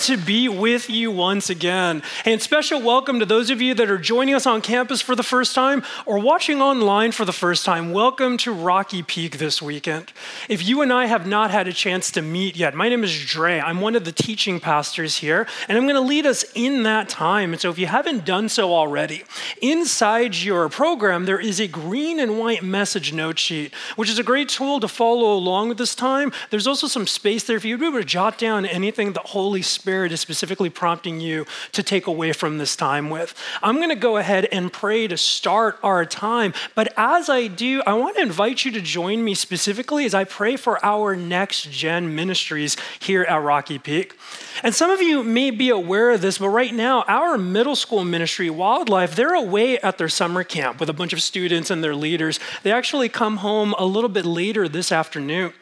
[0.00, 2.02] to be with you once again.
[2.24, 5.22] And special welcome to those of you that are joining us on campus for the
[5.22, 7.92] first time or watching online for the first time.
[7.92, 10.12] Welcome to Rocky Peak this weekend.
[10.48, 13.24] If you and I have not had a chance to meet yet, my name is
[13.24, 13.60] Dre.
[13.60, 17.08] I'm one of the teaching pastors here, and I'm going to lead us in that
[17.08, 17.52] time.
[17.52, 19.22] And so if you haven't done so already,
[19.62, 24.24] inside your program, there is a green and white message note sheet, which is a
[24.24, 26.32] great tool to follow along with this time.
[26.50, 29.12] There's also some space there for you to be able to jot down down anything
[29.12, 33.34] the Holy Spirit is specifically prompting you to take away from this time with.
[33.62, 36.52] I'm going to go ahead and pray to start our time.
[36.74, 40.24] But as I do, I want to invite you to join me specifically as I
[40.24, 44.14] pray for our next gen ministries here at Rocky Peak.
[44.62, 48.04] And some of you may be aware of this, but right now, our middle school
[48.04, 51.94] ministry, Wildlife, they're away at their summer camp with a bunch of students and their
[51.94, 52.40] leaders.
[52.62, 55.52] They actually come home a little bit later this afternoon.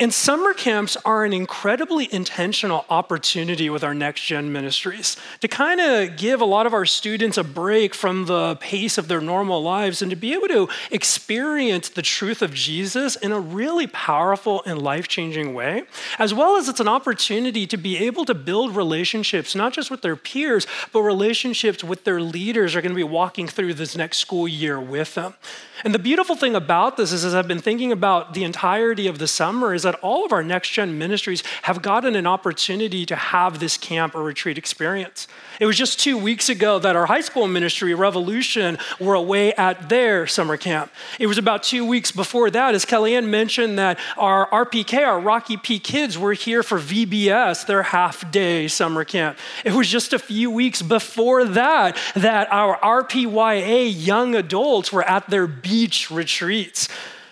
[0.00, 5.80] And summer camps are an incredibly intentional opportunity with our next gen ministries to kind
[5.80, 9.60] of give a lot of our students a break from the pace of their normal
[9.60, 14.62] lives and to be able to experience the truth of Jesus in a really powerful
[14.64, 15.82] and life changing way,
[16.20, 20.02] as well as it's an opportunity to be able to build relationships, not just with
[20.02, 24.18] their peers, but relationships with their leaders are going to be walking through this next
[24.18, 25.34] school year with them.
[25.84, 29.18] And the beautiful thing about this is, as I've been thinking about the entirety of
[29.18, 33.16] the summer, is that all of our next gen ministries have gotten an opportunity to
[33.16, 35.28] have this camp or retreat experience.
[35.60, 39.88] It was just two weeks ago that our high school ministry, Revolution, were away at
[39.88, 40.90] their summer camp.
[41.18, 45.56] It was about two weeks before that, as Kellyanne mentioned, that our RPK, our Rocky
[45.56, 49.38] Peak kids, were here for VBS, their half day summer camp.
[49.64, 55.28] It was just a few weeks before that that our RPYA young adults were at
[55.28, 56.88] their beach retreats.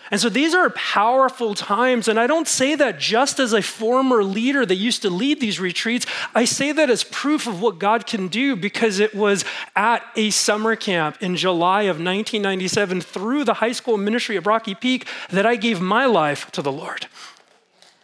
[0.09, 2.07] And so these are powerful times.
[2.07, 5.59] And I don't say that just as a former leader that used to lead these
[5.59, 6.05] retreats.
[6.33, 9.43] I say that as proof of what God can do because it was
[9.75, 14.75] at a summer camp in July of 1997 through the high school ministry of Rocky
[14.75, 17.07] Peak that I gave my life to the Lord.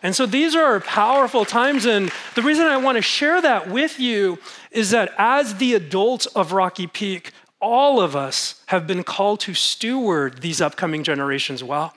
[0.02, 1.86] And so these are powerful times.
[1.86, 4.38] And the reason I want to share that with you
[4.70, 7.32] is that as the adults of Rocky Peak,
[7.64, 11.94] all of us have been called to steward these upcoming generations well.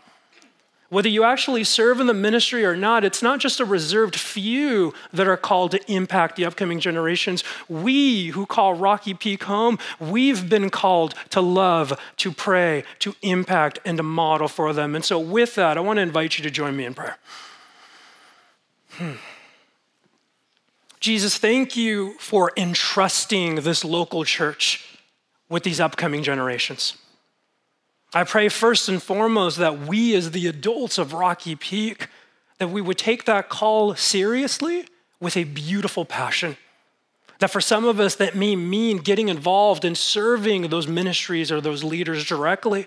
[0.91, 4.95] Whether you actually serve in the ministry or not, it's not just a reserved few
[5.13, 7.43] that are called to impact the upcoming generations.
[7.69, 13.81] We who call Rocky Peak home, we've been called to love, to pray, to impact,
[13.85, 14.95] and to model for them.
[14.95, 17.19] And so, with that, I want to invite you to join me in prayer.
[18.91, 19.15] Hmm.
[21.01, 24.86] Jesus, thank you for entrusting this local church
[25.49, 26.97] with these upcoming generations.
[28.15, 32.09] I pray first and foremost that we, as the adults of Rocky Peak,
[32.59, 34.87] that we would take that call seriously
[35.21, 36.57] with a beautiful passion.
[37.41, 41.61] That for some of us, that may mean getting involved in serving those ministries or
[41.61, 42.87] those leaders directly.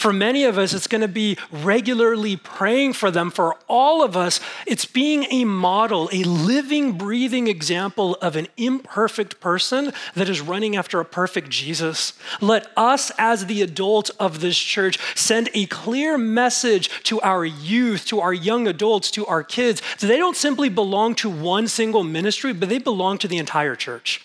[0.00, 3.30] For many of us, it's going to be regularly praying for them.
[3.30, 9.40] For all of us, it's being a model, a living, breathing example of an imperfect
[9.40, 12.14] person that is running after a perfect Jesus.
[12.40, 18.06] Let us, as the adults of this church, send a clear message to our youth,
[18.06, 22.04] to our young adults, to our kids that they don't simply belong to one single
[22.04, 24.24] ministry, but they belong to the entire church.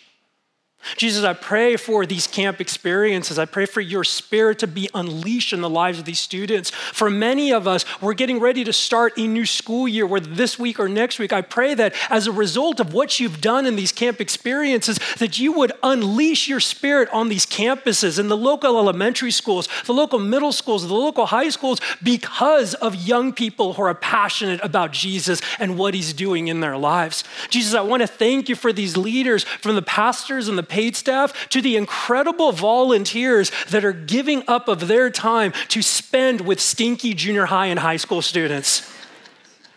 [0.97, 3.40] Jesus, I pray for these camp experiences.
[3.40, 6.69] I pray for your spirit to be unleashed in the lives of these students.
[6.69, 10.57] For many of us, we're getting ready to start a new school year, whether this
[10.59, 11.34] week or next week.
[11.34, 15.40] I pray that as a result of what you've done in these camp experiences, that
[15.40, 20.19] you would unleash your spirit on these campuses, in the local elementary schools, the local
[20.19, 25.41] middle schools, the local high schools, because of young people who are passionate about Jesus
[25.59, 27.23] and what he's doing in their lives.
[27.49, 30.93] Jesus, I want to thank you for these leaders, from the pastors and the paid
[30.97, 36.59] staff to the incredible volunteers that are giving up of their time to spend with
[36.59, 38.81] stinky junior high and high school students.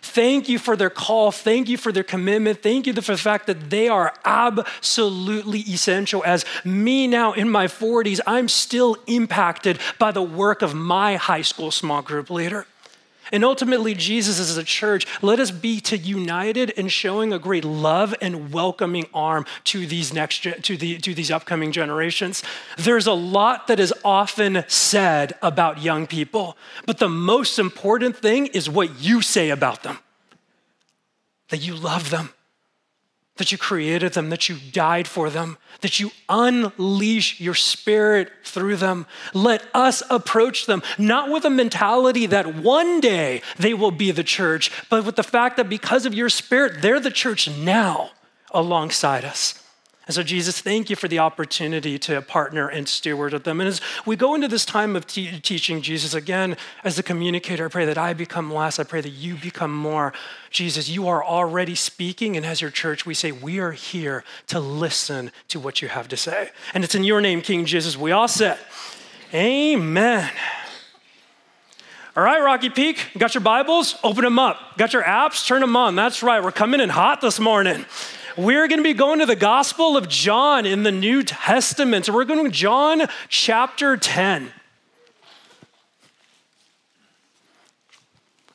[0.02, 1.30] Thank you for their call.
[1.30, 2.64] Thank you for their commitment.
[2.64, 6.24] Thank you for the fact that they are absolutely essential.
[6.24, 11.42] As me now in my 40s, I'm still impacted by the work of my high
[11.42, 12.66] school small group leader.
[13.32, 17.64] And ultimately, Jesus as a church, let us be to united in showing a great
[17.64, 22.42] love and welcoming arm to these next to, the, to these upcoming generations.
[22.76, 28.46] There's a lot that is often said about young people, but the most important thing
[28.46, 29.98] is what you say about them.
[31.50, 32.31] That you love them,
[33.38, 38.76] that you created them, that you died for them, that you unleash your spirit through
[38.76, 39.06] them.
[39.32, 44.25] Let us approach them, not with a mentality that one day they will be the
[44.25, 48.11] church, but with the fact that because of your spirit, they're the church now
[48.50, 49.57] alongside us.
[50.08, 53.60] And so, Jesus, thank you for the opportunity to partner and steward with them.
[53.60, 57.66] And as we go into this time of te- teaching, Jesus, again, as the communicator,
[57.66, 58.78] I pray that I become less.
[58.78, 60.14] I pray that you become more.
[60.50, 62.38] Jesus, you are already speaking.
[62.38, 66.08] And as your church, we say, we are here to listen to what you have
[66.08, 66.52] to say.
[66.72, 68.58] And it's in your name, King Jesus, we all said,
[69.34, 70.31] Amen.
[72.16, 73.96] All right, Rocky Peak, got your Bibles?
[74.02, 74.78] Open them up.
[74.78, 75.46] Got your apps?
[75.46, 75.96] Turn them on.
[75.96, 77.84] That's right, we're coming in hot this morning.
[78.38, 82.06] We're going to be going to the Gospel of John in the New Testament.
[82.06, 84.52] So we're going to John chapter 10.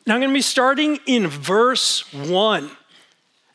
[0.08, 2.72] Now I'm going to be starting in verse 1.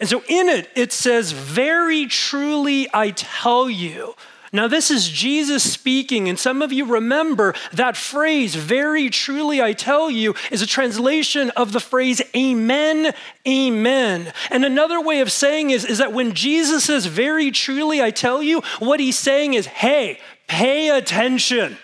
[0.00, 4.14] And so in it, it says, Very truly I tell you,
[4.50, 9.74] now, this is Jesus speaking, and some of you remember that phrase, very truly I
[9.74, 13.12] tell you, is a translation of the phrase, Amen,
[13.46, 14.32] Amen.
[14.50, 18.42] And another way of saying is, is that when Jesus says, very truly I tell
[18.42, 21.76] you, what he's saying is, hey, pay attention.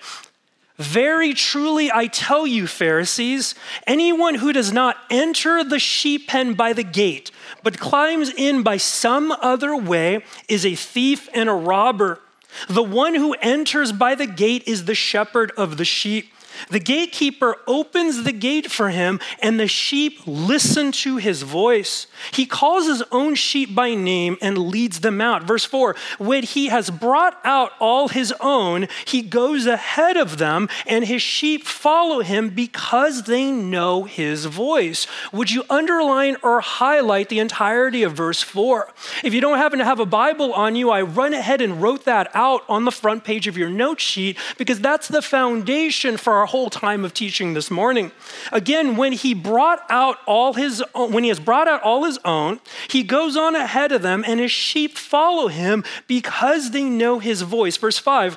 [0.78, 3.54] Very truly, I tell you, Pharisees,
[3.86, 7.30] anyone who does not enter the sheep pen by the gate,
[7.62, 12.20] but climbs in by some other way, is a thief and a robber.
[12.68, 16.32] The one who enters by the gate is the shepherd of the sheep.
[16.70, 22.06] The gatekeeper opens the gate for him, and the sheep listen to his voice.
[22.32, 25.44] He calls his own sheep by name and leads them out.
[25.44, 30.68] Verse 4 When he has brought out all his own, he goes ahead of them,
[30.86, 35.06] and his sheep follow him because they know his voice.
[35.32, 38.92] Would you underline or highlight the entirety of verse 4?
[39.22, 42.04] If you don't happen to have a Bible on you, I run ahead and wrote
[42.04, 46.34] that out on the front page of your note sheet because that's the foundation for
[46.34, 48.12] our our whole time of teaching this morning.
[48.52, 52.18] Again, when he brought out all his own, when he has brought out all his
[52.22, 52.60] own,
[52.90, 57.40] he goes on ahead of them and his sheep follow him because they know his
[57.40, 57.78] voice.
[57.78, 58.36] Verse 5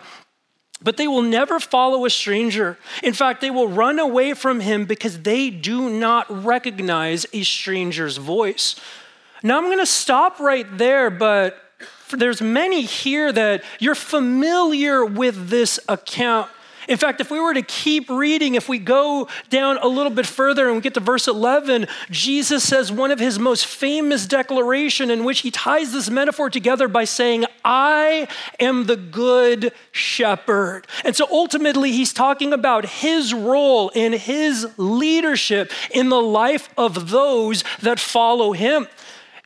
[0.79, 2.77] but they will never follow a stranger.
[3.01, 8.17] In fact, they will run away from him because they do not recognize a stranger's
[8.17, 8.75] voice.
[9.41, 11.57] Now I'm going to stop right there, but
[12.11, 16.51] there's many here that you're familiar with this account.
[16.87, 20.25] In fact, if we were to keep reading, if we go down a little bit
[20.25, 25.11] further and we get to verse 11, Jesus says one of his most famous declaration
[25.11, 28.27] in which he ties this metaphor together by saying, "I
[28.59, 35.71] am the good shepherd." And so ultimately he's talking about his role in his leadership
[35.91, 38.87] in the life of those that follow him.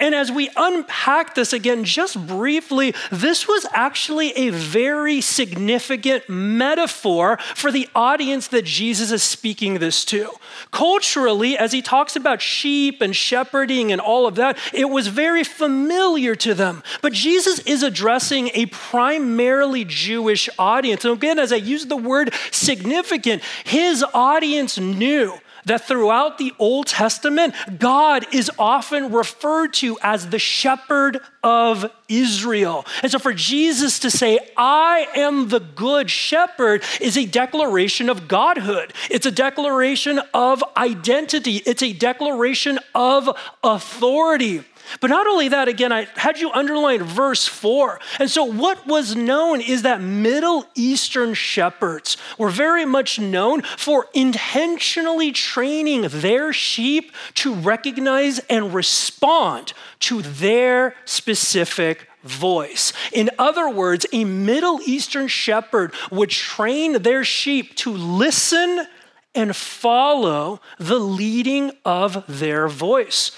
[0.02, 7.38] And as we unpack this again, just briefly, this was actually a very significant metaphor
[7.56, 10.32] for the audience that Jesus is speaking this to.
[10.72, 15.44] Culturally, as he talks about sheep and shepherding and all of that, it was very
[15.44, 16.82] familiar to them.
[17.04, 21.06] But Jesus is addressing a primarily Jewish audience.
[21.06, 26.88] And again, as I use the word significant, his audience knew that throughout the Old
[26.88, 32.86] Testament, God is often referred to as the shepherd of Israel.
[33.02, 38.28] And so for Jesus to say, I am the good shepherd, is a declaration of
[38.28, 38.94] godhood.
[39.10, 43.30] It's a declaration of identity, it's a declaration of
[43.64, 44.64] authority.
[45.02, 48.00] But not only that, again, I had you underline verse four.
[48.20, 54.08] And so, what was known is that Middle Eastern shepherds were very much known for
[54.14, 62.94] intentionally training their sheep to recognize and respond to their specific voice.
[63.12, 68.86] In other words, a Middle Eastern shepherd would train their sheep to listen
[69.34, 73.32] and follow the leading of their voice.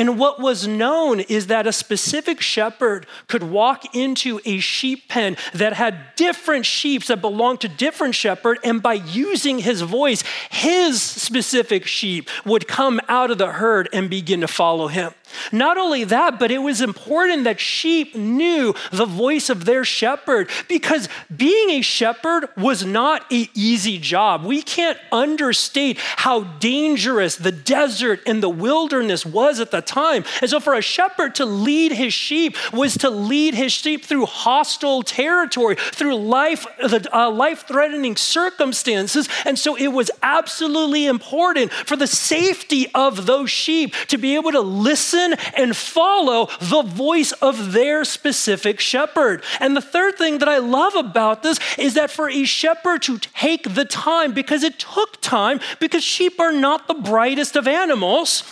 [0.00, 5.36] And what was known is that a specific shepherd could walk into a sheep pen
[5.52, 11.02] that had different sheep that belonged to different shepherd and by using his voice, his
[11.02, 15.12] specific sheep would come out of the herd and begin to follow him.
[15.52, 20.50] Not only that, but it was important that sheep knew the voice of their shepherd
[20.68, 24.44] because being a shepherd was not an easy job.
[24.44, 30.24] We can't understate how dangerous the desert and the wilderness was at the time.
[30.40, 34.26] And so, for a shepherd to lead his sheep was to lead his sheep through
[34.26, 36.66] hostile territory, through life,
[37.12, 39.28] uh, life-threatening circumstances.
[39.44, 44.52] And so, it was absolutely important for the safety of those sheep to be able
[44.52, 49.42] to listen listen and follow the voice of their specific shepherd.
[49.58, 53.18] And the third thing that I love about this is that for a shepherd to
[53.18, 58.42] take the time, because it took time, because sheep are not the brightest of animals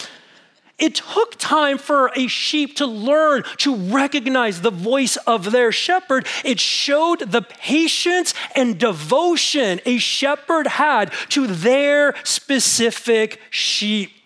[0.79, 6.25] it took time for a sheep to learn to recognize the voice of their shepherd.
[6.45, 14.18] It showed the patience and devotion a shepherd had to their specific sheep.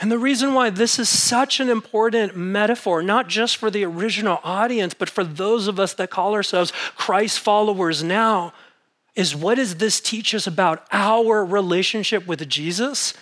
[0.00, 4.40] And the reason why this is such an important metaphor, not just for the original
[4.42, 8.52] audience, but for those of us that call ourselves Christ followers now,
[9.14, 13.14] is what does this teach us about our relationship with Jesus?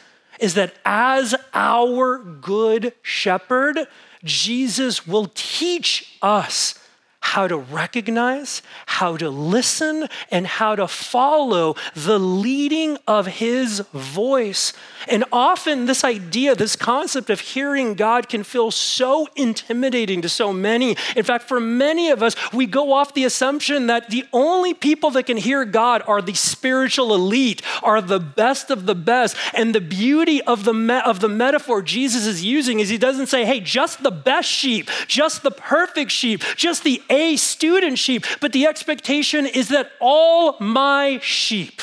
[0.43, 3.79] is that as our good shepherd,
[4.25, 6.75] Jesus will teach us
[7.23, 14.73] how to recognize, how to listen, and how to follow the leading of his voice.
[15.09, 20.53] And often, this idea, this concept of hearing God can feel so intimidating to so
[20.53, 20.97] many.
[21.17, 25.11] In fact, for many of us, we go off the assumption that the only people
[25.13, 29.37] that can hear God are the spiritual elite, are the best of the best.
[29.55, 33.29] And the beauty of the, me- of the metaphor Jesus is using is he doesn't
[33.29, 38.25] say, hey, just the best sheep, just the perfect sheep, just the A student sheep,
[38.41, 41.83] but the expectation is that all my sheep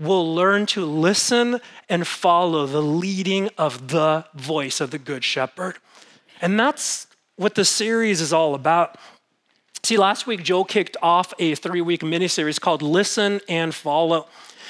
[0.00, 5.78] will learn to listen and follow the leading of the voice of the Good Shepherd.
[6.40, 8.98] And that's what the series is all about.
[9.84, 14.26] See, last week, Joe kicked off a three week mini series called Listen and Follow.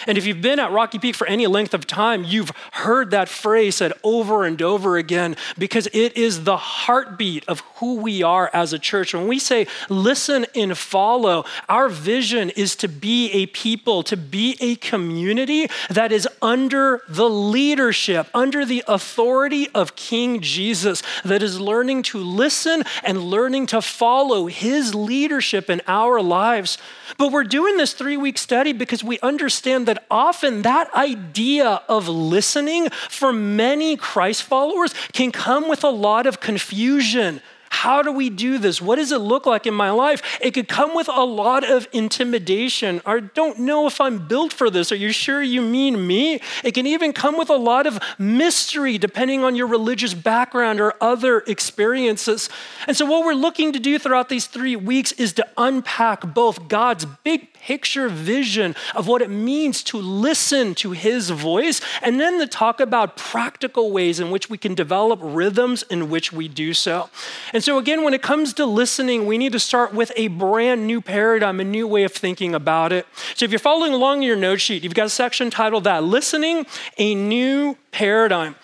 [0.06, 3.28] And if you've been at Rocky Peak for any length of time, you've heard that
[3.28, 8.50] phrase said over and over again because it is the heartbeat of who we are
[8.52, 9.14] as a church.
[9.14, 14.56] When we say listen and follow, our vision is to be a people, to be
[14.60, 21.60] a community that is under the leadership, under the authority of King Jesus, that is
[21.60, 26.78] learning to listen and learning to follow his leadership in our lives.
[27.18, 32.08] But we're doing this three week study because we understand that often that idea of
[32.08, 37.40] listening for many Christ followers can come with a lot of confusion
[37.84, 38.80] how do we do this?
[38.80, 40.38] What does it look like in my life?
[40.40, 43.02] It could come with a lot of intimidation.
[43.04, 44.90] I don't know if I'm built for this.
[44.90, 46.40] Are you sure you mean me?
[46.64, 50.94] It can even come with a lot of mystery, depending on your religious background or
[50.98, 52.48] other experiences.
[52.88, 56.68] And so, what we're looking to do throughout these three weeks is to unpack both
[56.68, 62.38] God's big picture vision of what it means to listen to his voice, and then
[62.38, 66.74] to talk about practical ways in which we can develop rhythms in which we do
[66.74, 67.08] so.
[67.54, 70.86] And so, again, when it comes to listening, we need to start with a brand
[70.86, 73.06] new paradigm, a new way of thinking about it.
[73.34, 76.04] So, if you're following along in your note sheet, you've got a section titled that
[76.04, 76.66] Listening,
[76.98, 78.56] a New Paradigm.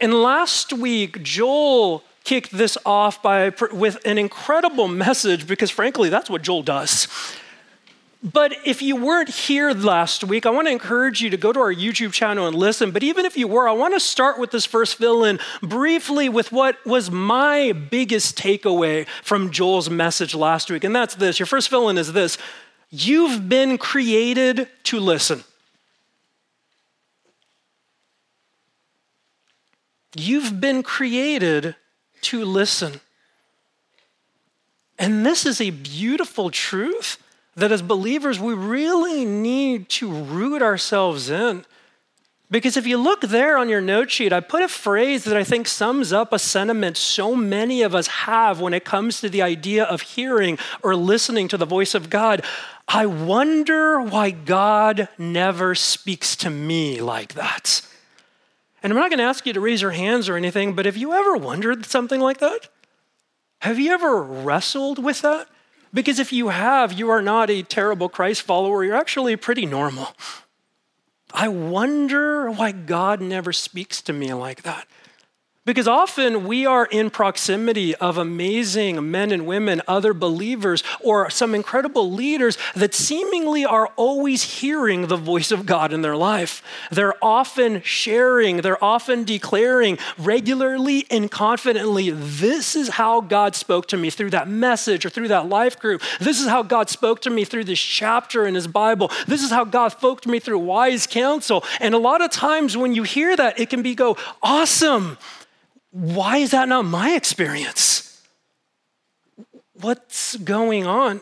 [0.00, 6.30] And last week, Joel kicked this off by, with an incredible message because, frankly, that's
[6.30, 7.08] what Joel does.
[8.24, 11.58] But if you weren't here last week, I want to encourage you to go to
[11.58, 12.92] our YouTube channel and listen.
[12.92, 16.28] But even if you were, I want to start with this first fill in briefly
[16.28, 20.84] with what was my biggest takeaway from Joel's message last week.
[20.84, 22.38] And that's this your first fill in is this
[22.90, 25.42] You've been created to listen.
[30.14, 31.74] You've been created
[32.22, 33.00] to listen.
[34.98, 37.18] And this is a beautiful truth
[37.56, 41.64] that as believers, we really need to root ourselves in.
[42.50, 45.42] Because if you look there on your note sheet, I put a phrase that I
[45.42, 49.40] think sums up a sentiment so many of us have when it comes to the
[49.40, 52.44] idea of hearing or listening to the voice of God.
[52.86, 57.80] I wonder why God never speaks to me like that.
[58.82, 60.96] And I'm not going to ask you to raise your hands or anything, but have
[60.96, 62.68] you ever wondered something like that?
[63.60, 65.48] Have you ever wrestled with that?
[65.94, 68.82] Because if you have, you are not a terrible Christ follower.
[68.82, 70.08] You're actually pretty normal.
[71.32, 74.88] I wonder why God never speaks to me like that.
[75.64, 81.54] Because often we are in proximity of amazing men and women, other believers, or some
[81.54, 86.64] incredible leaders that seemingly are always hearing the voice of God in their life.
[86.90, 93.96] They're often sharing, they're often declaring regularly and confidently, This is how God spoke to
[93.96, 96.02] me through that message or through that life group.
[96.18, 99.12] This is how God spoke to me through this chapter in His Bible.
[99.28, 101.62] This is how God spoke to me through wise counsel.
[101.78, 105.18] And a lot of times when you hear that, it can be go, Awesome.
[105.92, 108.22] Why is that not my experience?
[109.74, 111.20] What's going on?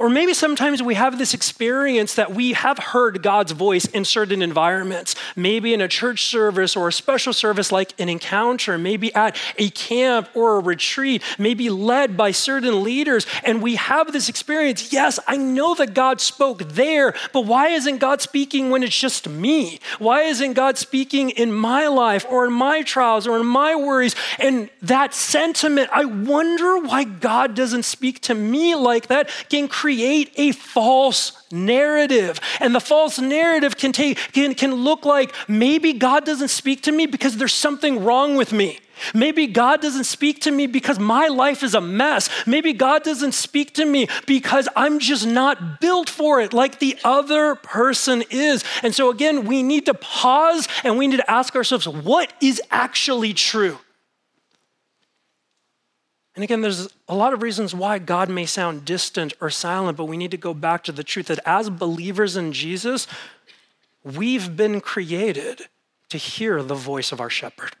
[0.00, 4.42] Or maybe sometimes we have this experience that we have heard God's voice in certain
[4.42, 9.36] environments, maybe in a church service or a special service like an encounter, maybe at
[9.56, 13.26] a camp or a retreat, maybe led by certain leaders.
[13.44, 17.98] And we have this experience yes, I know that God spoke there, but why isn't
[17.98, 19.80] God speaking when it's just me?
[19.98, 24.16] Why isn't God speaking in my life or in my trials or in my worries?
[24.38, 30.30] And that sentiment, I wonder why God doesn't speak to me like that, can create
[30.36, 32.40] a false narrative.
[32.60, 36.92] And the false narrative can, take, can, can look like maybe God doesn't speak to
[36.92, 38.78] me because there's something wrong with me.
[39.12, 42.30] Maybe God doesn't speak to me because my life is a mess.
[42.46, 46.96] Maybe God doesn't speak to me because I'm just not built for it like the
[47.02, 48.62] other person is.
[48.84, 52.62] And so, again, we need to pause and we need to ask ourselves what is
[52.70, 53.78] actually true?
[56.34, 60.06] And again, there's a lot of reasons why God may sound distant or silent, but
[60.06, 63.06] we need to go back to the truth that as believers in Jesus,
[64.02, 65.62] we've been created
[66.08, 67.76] to hear the voice of our shepherd.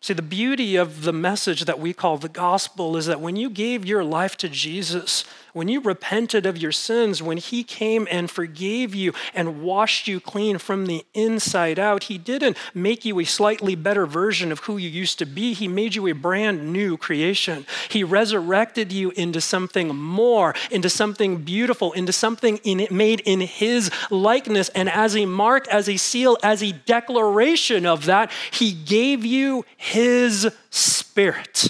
[0.00, 3.48] See, the beauty of the message that we call the gospel is that when you
[3.48, 5.24] gave your life to Jesus,
[5.56, 10.20] when you repented of your sins, when He came and forgave you and washed you
[10.20, 14.76] clean from the inside out, He didn't make you a slightly better version of who
[14.76, 15.54] you used to be.
[15.54, 17.64] He made you a brand new creation.
[17.88, 23.90] He resurrected you into something more, into something beautiful, into something in, made in His
[24.10, 24.68] likeness.
[24.74, 29.64] And as a mark, as a seal, as a declaration of that, He gave you
[29.78, 31.68] His Spirit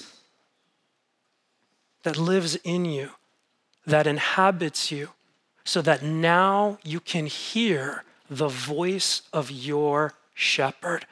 [2.03, 3.11] that lives in you
[3.87, 5.11] that inhabits you
[5.65, 11.07] so that now you can hear the voice of your shepherd.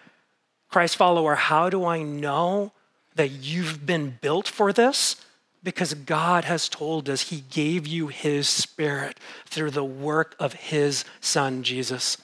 [0.69, 2.73] Christ follower, how do I know
[3.15, 5.17] that you've been built for this?
[5.63, 11.05] Because God has told us He gave you His Spirit through the work of His
[11.21, 12.19] Son, Jesus.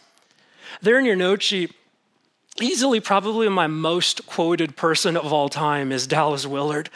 [0.82, 1.72] There in your note sheet,
[2.60, 6.90] easily probably my most quoted person of all time is Dallas Willard.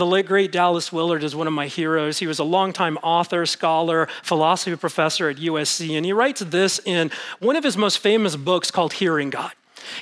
[0.00, 2.20] The late great Dallas Willard is one of my heroes.
[2.20, 7.10] He was a longtime author, scholar, philosophy professor at USC, and he writes this in
[7.38, 9.52] one of his most famous books called Hearing God.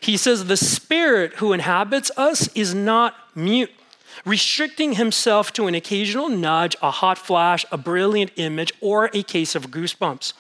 [0.01, 3.73] He says, The spirit who inhabits us is not mute,
[4.25, 9.57] restricting himself to an occasional nudge, a hot flash, a brilliant image, or a case
[9.57, 10.33] of goosebumps.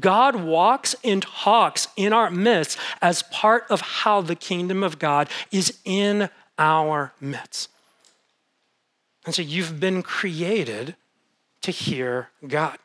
[0.00, 5.28] God walks and talks in our midst as part of how the kingdom of God
[5.52, 7.68] is in our midst.
[9.24, 10.96] And so you've been created
[11.62, 12.78] to hear God.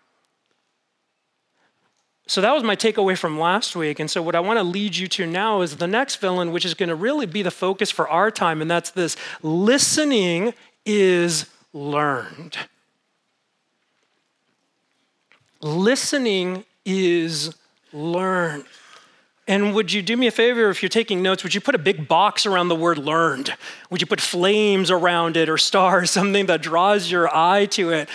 [2.28, 4.00] So that was my takeaway from last week.
[4.00, 6.64] And so, what I want to lead you to now is the next villain, which
[6.64, 10.54] is going to really be the focus for our time, and that's this listening
[10.86, 12.56] is learned.
[15.60, 17.56] Listening is
[17.92, 18.66] learned.
[19.50, 21.42] And would you do me a favor if you're taking notes?
[21.42, 23.52] Would you put a big box around the word learned?
[23.90, 28.10] Would you put flames around it or stars, something that draws your eye to it?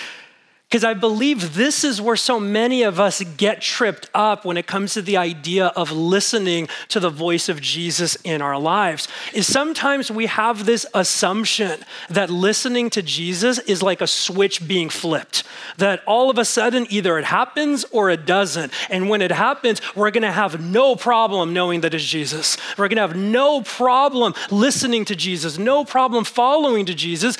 [0.68, 4.66] Because I believe this is where so many of us get tripped up when it
[4.66, 9.06] comes to the idea of listening to the voice of Jesus in our lives.
[9.32, 11.78] Is sometimes we have this assumption
[12.10, 15.44] that listening to Jesus is like a switch being flipped,
[15.76, 18.72] that all of a sudden either it happens or it doesn't.
[18.90, 22.56] And when it happens, we're gonna have no problem knowing that it's Jesus.
[22.76, 27.38] We're gonna have no problem listening to Jesus, no problem following to Jesus.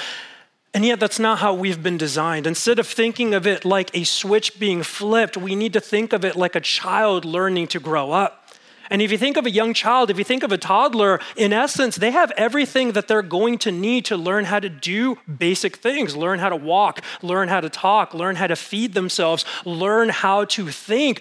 [0.74, 2.48] And yet, that's not how we've been designed.
[2.48, 6.24] Instead of thinking of it like a switch being flipped, we need to think of
[6.24, 8.44] it like a child learning to grow up.
[8.90, 11.52] And if you think of a young child, if you think of a toddler, in
[11.52, 15.76] essence, they have everything that they're going to need to learn how to do basic
[15.76, 20.08] things learn how to walk, learn how to talk, learn how to feed themselves, learn
[20.08, 21.20] how to think.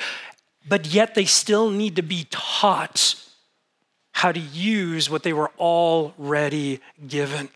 [0.68, 3.16] But yet, they still need to be taught
[4.14, 7.50] how to use what they were already given.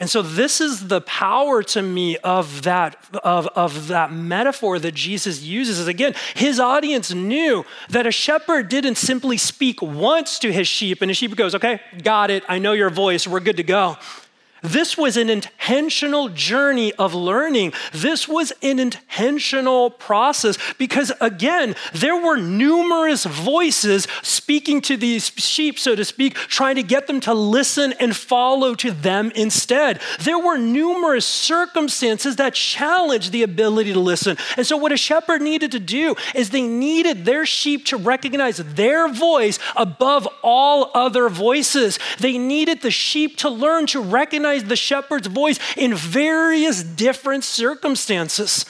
[0.00, 4.94] And so this is the power to me of that, of, of that metaphor that
[4.94, 5.78] Jesus uses.
[5.78, 11.02] Is again, his audience knew that a shepherd didn't simply speak once to his sheep,
[11.02, 13.98] and his sheep goes, Okay, got it, I know your voice, we're good to go.
[14.62, 17.72] This was an intentional journey of learning.
[17.92, 25.78] This was an intentional process because, again, there were numerous voices speaking to these sheep,
[25.78, 30.00] so to speak, trying to get them to listen and follow to them instead.
[30.20, 34.36] There were numerous circumstances that challenged the ability to listen.
[34.56, 38.58] And so, what a shepherd needed to do is they needed their sheep to recognize
[38.58, 41.98] their voice above all other voices.
[42.18, 48.64] They needed the sheep to learn to recognize the shepherd's voice in various different circumstances.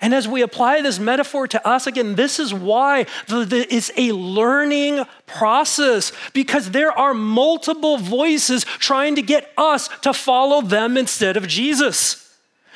[0.00, 5.04] And as we apply this metaphor to us, again, this is why it's a learning
[5.26, 11.48] process because there are multiple voices trying to get us to follow them instead of
[11.48, 12.27] Jesus.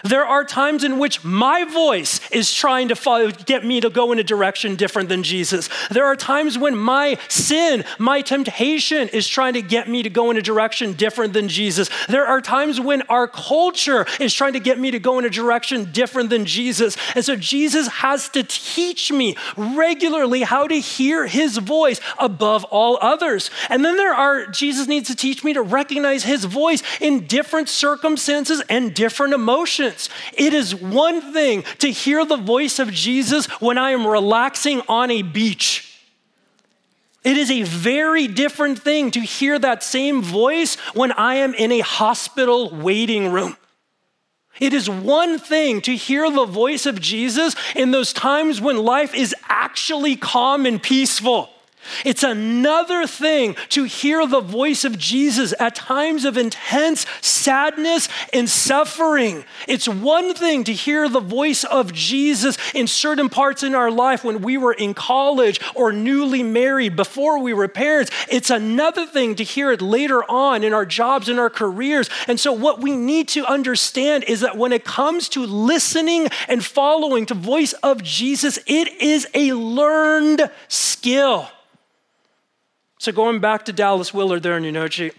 [0.05, 4.13] There are times in which my voice is trying to follow, get me to go
[4.13, 5.69] in a direction different than Jesus.
[5.91, 10.31] There are times when my sin, my temptation is trying to get me to go
[10.31, 11.89] in a direction different than Jesus.
[12.09, 15.31] There are times when our culture is trying to get me to go in a
[15.31, 16.97] direction different than Jesus.
[17.15, 22.99] And so Jesus has to teach me regularly how to hear his voice above all
[23.01, 23.51] others.
[23.69, 27.69] And then there are, Jesus needs to teach me to recognize his voice in different
[27.69, 29.92] circumstances and different emotions.
[30.33, 35.11] It is one thing to hear the voice of Jesus when I am relaxing on
[35.11, 35.89] a beach.
[37.25, 41.71] It is a very different thing to hear that same voice when I am in
[41.71, 43.57] a hospital waiting room.
[44.61, 49.15] It is one thing to hear the voice of Jesus in those times when life
[49.15, 51.49] is actually calm and peaceful.
[52.05, 58.49] It's another thing to hear the voice of Jesus at times of intense sadness and
[58.49, 59.45] suffering.
[59.69, 64.25] It's one thing to hear the voice of Jesus in certain parts in our life
[64.25, 68.11] when we were in college or newly married, before we were parents.
[68.29, 72.09] It's another thing to hear it later on in our jobs and our careers.
[72.27, 76.65] And so, what we need to understand is that when it comes to listening and
[76.65, 81.49] following to voice of Jesus, it is a learned skill.
[83.03, 85.17] So, going back to Dallas Willard there in sheet,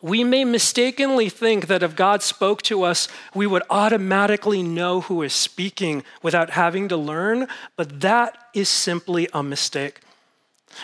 [0.00, 5.20] we may mistakenly think that if God spoke to us, we would automatically know who
[5.20, 10.00] is speaking without having to learn, but that is simply a mistake.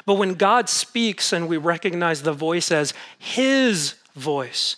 [0.04, 4.76] But when God speaks and we recognize the voice as His voice,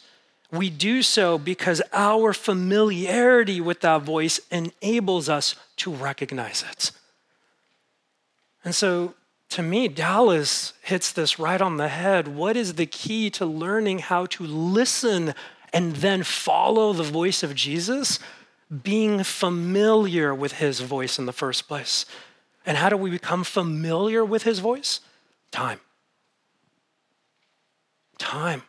[0.53, 6.93] we do so because our familiarity with that voice enables us to recognize it.
[8.65, 9.15] And so
[9.53, 12.29] to me, Dallas hits this right on the head.
[12.29, 15.35] What is the key to learning how to listen
[15.73, 18.19] and then follow the voice of Jesus?
[18.83, 22.07] Being familiar with his voice in the first place.
[22.65, 25.01] And how do we become familiar with his voice?
[25.51, 25.81] Time.
[28.19, 28.63] Time.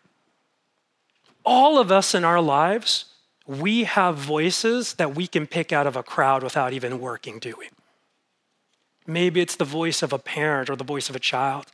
[1.46, 3.06] All of us in our lives,
[3.48, 7.54] we have voices that we can pick out of a crowd without even working, do
[7.58, 7.70] we?
[9.06, 11.66] Maybe it's the voice of a parent or the voice of a child.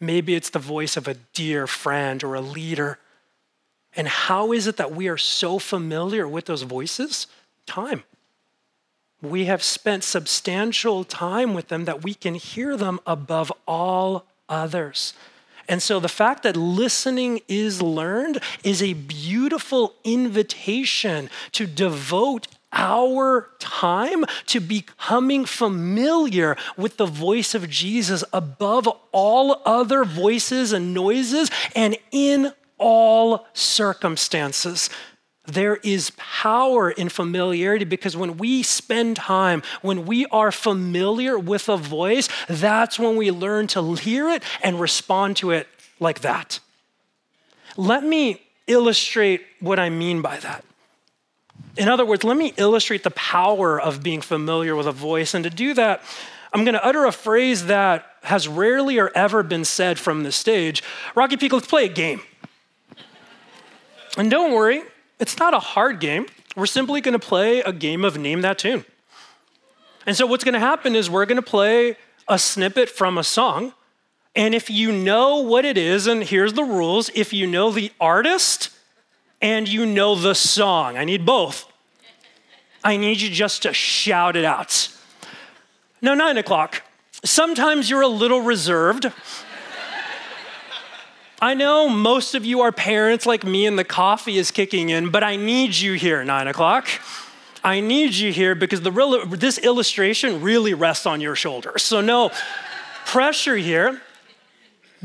[0.00, 2.98] Maybe it's the voice of a dear friend or a leader.
[3.96, 7.26] And how is it that we are so familiar with those voices?
[7.66, 8.02] Time.
[9.22, 15.14] We have spent substantial time with them that we can hear them above all others.
[15.68, 23.48] And so the fact that listening is learned is a beautiful invitation to devote our
[23.58, 31.50] time to becoming familiar with the voice of Jesus above all other voices and noises
[31.74, 34.90] and in all circumstances.
[35.46, 41.68] There is power in familiarity because when we spend time, when we are familiar with
[41.68, 45.68] a voice, that's when we learn to hear it and respond to it
[46.00, 46.60] like that.
[47.76, 50.64] Let me illustrate what I mean by that.
[51.76, 55.34] In other words, let me illustrate the power of being familiar with a voice.
[55.34, 56.02] And to do that,
[56.52, 60.30] I'm going to utter a phrase that has rarely or ever been said from the
[60.30, 60.82] stage.
[61.16, 62.20] Rocky Peak, let's play a game.
[64.16, 64.82] And don't worry,
[65.18, 66.26] it's not a hard game.
[66.54, 68.84] We're simply going to play a game of name that tune.
[70.06, 71.96] And so, what's going to happen is we're going to play
[72.28, 73.72] a snippet from a song.
[74.36, 77.90] And if you know what it is, and here's the rules if you know the
[78.00, 78.70] artist,
[79.44, 80.96] and you know the song.
[80.96, 81.70] I need both.
[82.82, 84.88] I need you just to shout it out.
[86.00, 86.80] Now, nine o'clock.
[87.24, 89.12] Sometimes you're a little reserved.
[91.42, 95.10] I know most of you are parents like me and the coffee is kicking in,
[95.10, 96.88] but I need you here, nine o'clock.
[97.62, 101.82] I need you here because the real, this illustration really rests on your shoulders.
[101.82, 102.30] So, no
[103.04, 104.00] pressure here.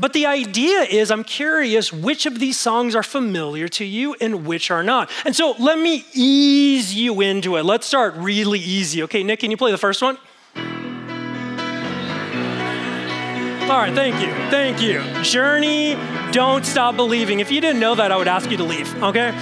[0.00, 4.46] But the idea is, I'm curious which of these songs are familiar to you and
[4.46, 5.10] which are not.
[5.26, 7.64] And so let me ease you into it.
[7.64, 9.02] Let's start really easy.
[9.02, 10.16] Okay, Nick, can you play the first one?
[13.70, 14.32] All right, thank you.
[14.50, 15.02] Thank you.
[15.22, 15.96] Journey,
[16.32, 17.40] don't stop believing.
[17.40, 19.38] If you didn't know that, I would ask you to leave, okay?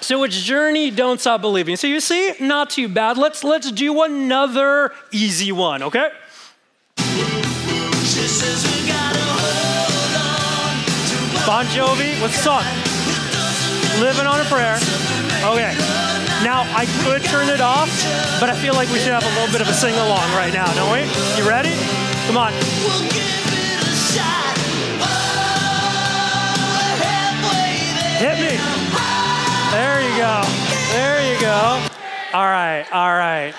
[0.00, 1.76] So it's journey, don't stop believing.
[1.76, 3.18] So you see, not too bad.
[3.18, 6.10] Let's let's do another easy one, okay?
[11.48, 12.62] Bon Jovi, what's the song?
[14.02, 14.76] Living on a Prayer.
[15.48, 15.72] Okay.
[16.44, 17.88] Now, I could turn it off,
[18.38, 20.52] but I feel like we should have a little bit of a sing along right
[20.52, 21.08] now, don't we?
[21.40, 21.72] You ready?
[22.26, 22.52] Come on.
[28.20, 28.60] Hit me.
[29.72, 30.42] There you go.
[30.92, 31.88] There you go.
[32.34, 33.54] All right, all right.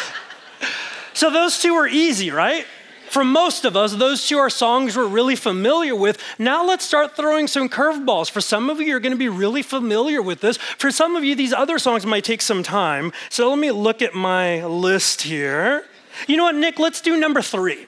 [1.12, 2.64] so those two are easy, right?
[3.12, 6.16] For most of us, those two are songs we're really familiar with.
[6.38, 8.30] Now let's start throwing some curveballs.
[8.30, 10.56] For some of you, you're going to be really familiar with this.
[10.56, 13.12] For some of you, these other songs might take some time.
[13.28, 15.84] So let me look at my list here.
[16.26, 16.78] You know what, Nick?
[16.78, 17.86] Let's do number three.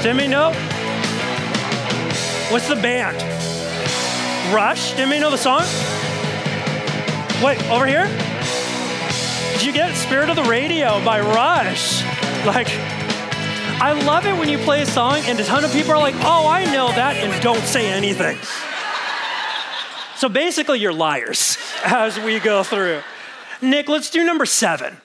[0.00, 0.52] Timmy, no?
[2.52, 3.16] What's the band?
[4.54, 4.92] Rush?
[4.92, 5.62] Timmy, know the song?
[7.42, 8.29] Wait, over here?
[9.60, 12.02] Did you get Spirit of the Radio by Rush?
[12.46, 12.68] Like,
[13.78, 16.14] I love it when you play a song and a ton of people are like,
[16.20, 18.38] oh, I know that, and don't say anything.
[20.16, 23.02] So basically, you're liars as we go through.
[23.60, 24.96] Nick, let's do number seven.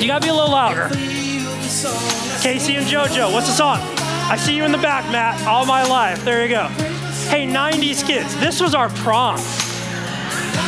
[0.00, 0.88] You gotta be a little louder.
[2.42, 4.01] K-Ci and JoJo, what's the song?
[4.30, 6.24] I see you in the back, Matt, all my life.
[6.24, 6.66] There you go.
[7.28, 9.36] Hey, 90s kids, this was our prom.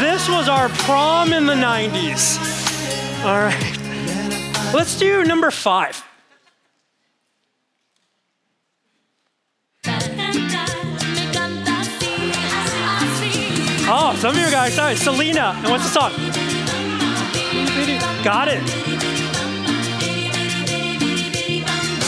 [0.00, 2.38] This was our prom in the 90s.
[3.24, 4.74] All right.
[4.74, 6.04] Let's do number five.
[13.86, 14.98] Oh, some of you got excited.
[14.98, 16.10] Selena, and what's the song?
[18.24, 18.62] Got it.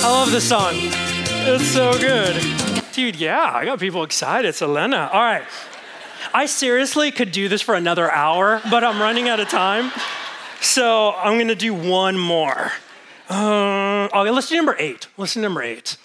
[0.02, 1.05] I love this song.
[1.48, 2.34] It's so good.
[2.92, 4.52] Dude, yeah, I got people excited.
[4.56, 5.08] Selena.
[5.12, 5.44] All right.
[6.34, 9.92] I seriously could do this for another hour, but I'm running out of time.
[10.60, 12.72] So I'm going to do one more.
[13.30, 15.06] Uh, okay, let's do number eight.
[15.16, 15.96] Let's do number eight.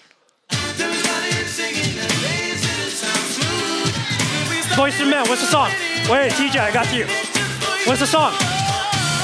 [4.76, 5.70] Boyz II Men, what's the song?
[6.08, 7.06] Wait, TJ, I got you.
[7.84, 8.32] What's the song?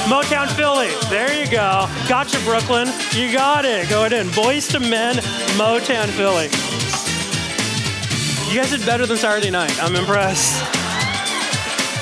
[0.07, 0.89] Motown Philly.
[1.09, 1.87] There you go.
[2.07, 2.87] Gotcha, Brooklyn.
[3.11, 3.89] You got it.
[3.89, 4.27] Go ahead in.
[4.27, 5.15] Boyz II Men,
[5.57, 6.45] Motown Philly.
[8.49, 9.77] You guys did better than Saturday night.
[9.83, 10.63] I'm impressed.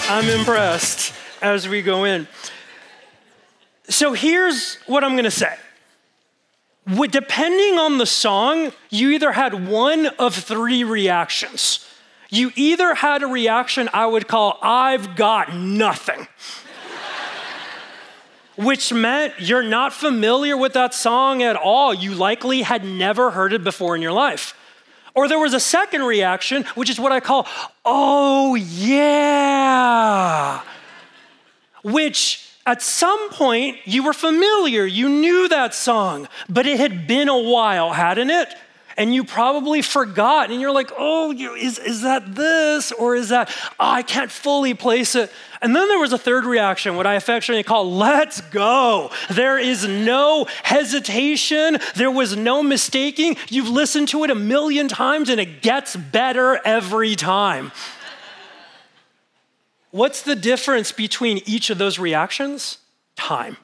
[0.10, 2.27] I'm impressed as we go in.
[3.89, 5.55] So here's what I'm going to say.
[6.86, 11.86] Depending on the song, you either had one of three reactions.
[12.29, 16.27] You either had a reaction I would call, I've got nothing
[18.57, 21.93] which meant you're not familiar with that song at all.
[21.93, 24.53] You likely had never heard it before in your life.
[25.13, 27.47] Or there was a second reaction, which is what I call,
[27.85, 29.81] oh yeah,
[31.83, 37.29] which at some point you were familiar, you knew that song, but it had been
[37.29, 38.53] a while, hadn't it?
[38.97, 43.49] And you probably forgot and you're like, oh, is, is that this or is that,
[43.79, 45.31] oh, I can't fully place it.
[45.62, 49.12] And then there was a third reaction, what I affectionately call, let's go.
[49.29, 53.38] There is no hesitation, there was no mistaking.
[53.49, 57.71] You've listened to it a million times and it gets better every time.
[59.91, 62.79] What's the difference between each of those reactions?
[63.15, 63.57] Time.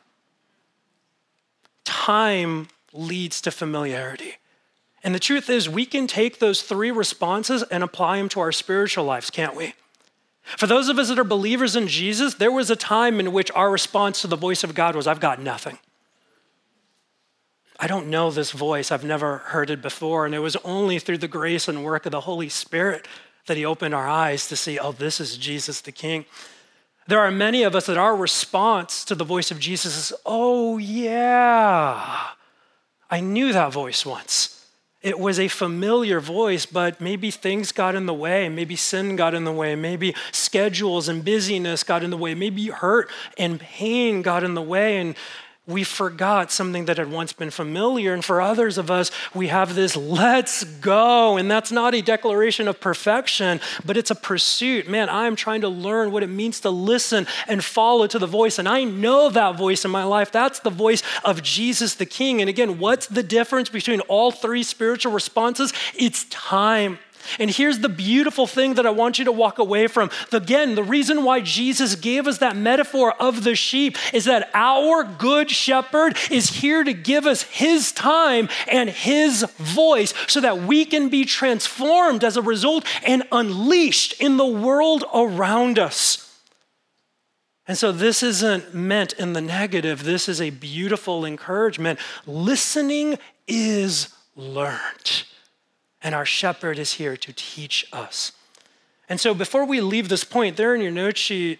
[1.83, 4.35] Time leads to familiarity.
[5.03, 8.53] And the truth is, we can take those three responses and apply them to our
[8.53, 9.73] spiritual lives, can't we?
[10.43, 13.51] For those of us that are believers in Jesus, there was a time in which
[13.51, 15.77] our response to the voice of God was, I've got nothing.
[17.79, 18.91] I don't know this voice.
[18.91, 20.25] I've never heard it before.
[20.25, 23.07] And it was only through the grace and work of the Holy Spirit
[23.47, 26.25] that He opened our eyes to see, oh, this is Jesus the King.
[27.07, 30.77] There are many of us that our response to the voice of Jesus is, oh,
[30.77, 32.27] yeah,
[33.09, 34.62] I knew that voice once.
[35.03, 38.47] It was a familiar voice, but maybe things got in the way.
[38.47, 39.75] Maybe sin got in the way.
[39.75, 42.33] Maybe schedules and busyness got in the way.
[42.33, 44.97] Maybe hurt and pain got in the way.
[44.97, 45.15] And
[45.65, 48.13] we forgot something that had once been familiar.
[48.13, 51.37] And for others of us, we have this let's go.
[51.37, 54.89] And that's not a declaration of perfection, but it's a pursuit.
[54.89, 58.59] Man, I'm trying to learn what it means to listen and follow to the voice.
[58.59, 60.33] And I know that voice in my life.
[60.33, 62.41] That's the voice of Jesus the King.
[62.41, 65.71] And again, what's the difference between all three spiritual responses?
[65.95, 66.99] It's time.
[67.39, 70.09] And here's the beautiful thing that I want you to walk away from.
[70.31, 75.03] Again, the reason why Jesus gave us that metaphor of the sheep is that our
[75.03, 80.85] good shepherd is here to give us his time and his voice so that we
[80.85, 86.23] can be transformed as a result and unleashed in the world around us.
[87.65, 90.03] And so this isn't meant in the negative.
[90.03, 91.97] This is a beautiful encouragement.
[92.25, 95.23] Listening is learned.
[96.03, 98.33] And our shepherd is here to teach us.
[99.07, 101.59] And so before we leave this point, there in your note sheet,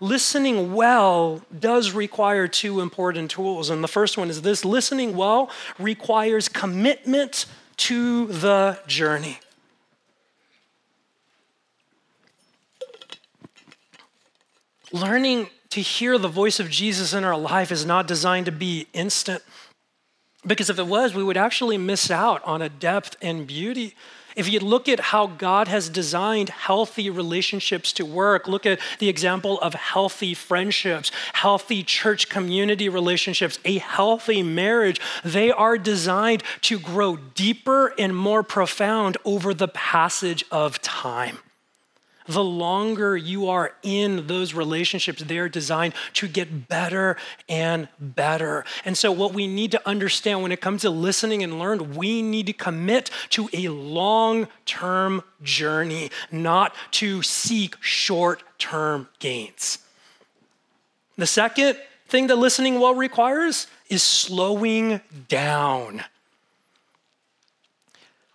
[0.00, 3.70] listening well does require two important tools.
[3.70, 7.46] And the first one is this listening well requires commitment
[7.78, 9.38] to the journey.
[14.90, 18.86] Learning to hear the voice of Jesus in our life is not designed to be
[18.92, 19.42] instant.
[20.46, 23.94] Because if it was, we would actually miss out on a depth and beauty.
[24.36, 29.08] If you look at how God has designed healthy relationships to work, look at the
[29.08, 36.78] example of healthy friendships, healthy church community relationships, a healthy marriage, they are designed to
[36.78, 41.38] grow deeper and more profound over the passage of time
[42.28, 47.16] the longer you are in those relationships, they're designed to get better
[47.48, 48.64] and better.
[48.84, 52.22] And so, what we need to understand when it comes to listening and learn, we
[52.22, 59.78] need to commit to a long term journey, not to seek short term gains.
[61.16, 66.04] The second thing that listening well requires is slowing down.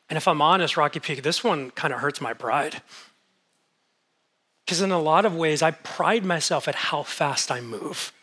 [0.09, 2.81] And if I'm honest, Rocky Peak, this one kind of hurts my pride.
[4.65, 8.13] Because in a lot of ways, I pride myself at how fast I move,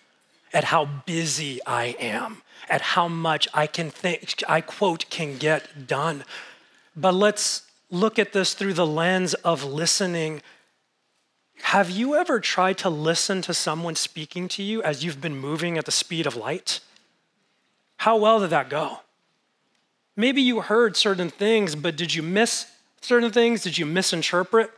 [0.52, 5.86] at how busy I am, at how much I can think, I quote, can get
[5.86, 6.24] done.
[6.96, 10.42] But let's look at this through the lens of listening.
[11.62, 15.76] Have you ever tried to listen to someone speaking to you as you've been moving
[15.76, 16.80] at the speed of light?
[17.98, 19.00] How well did that go?
[20.16, 22.66] Maybe you heard certain things, but did you miss
[23.02, 23.62] certain things?
[23.62, 24.70] Did you misinterpret?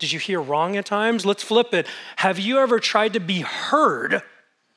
[0.00, 1.24] Did you hear wrong at times?
[1.24, 1.86] Let's flip it.
[2.16, 4.22] Have you ever tried to be heard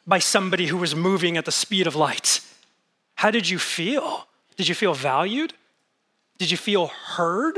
[0.06, 2.42] by somebody who was moving at the speed of light?
[3.16, 4.28] How did you feel?
[4.58, 5.54] Did you feel valued?
[6.38, 7.58] Did you feel heard?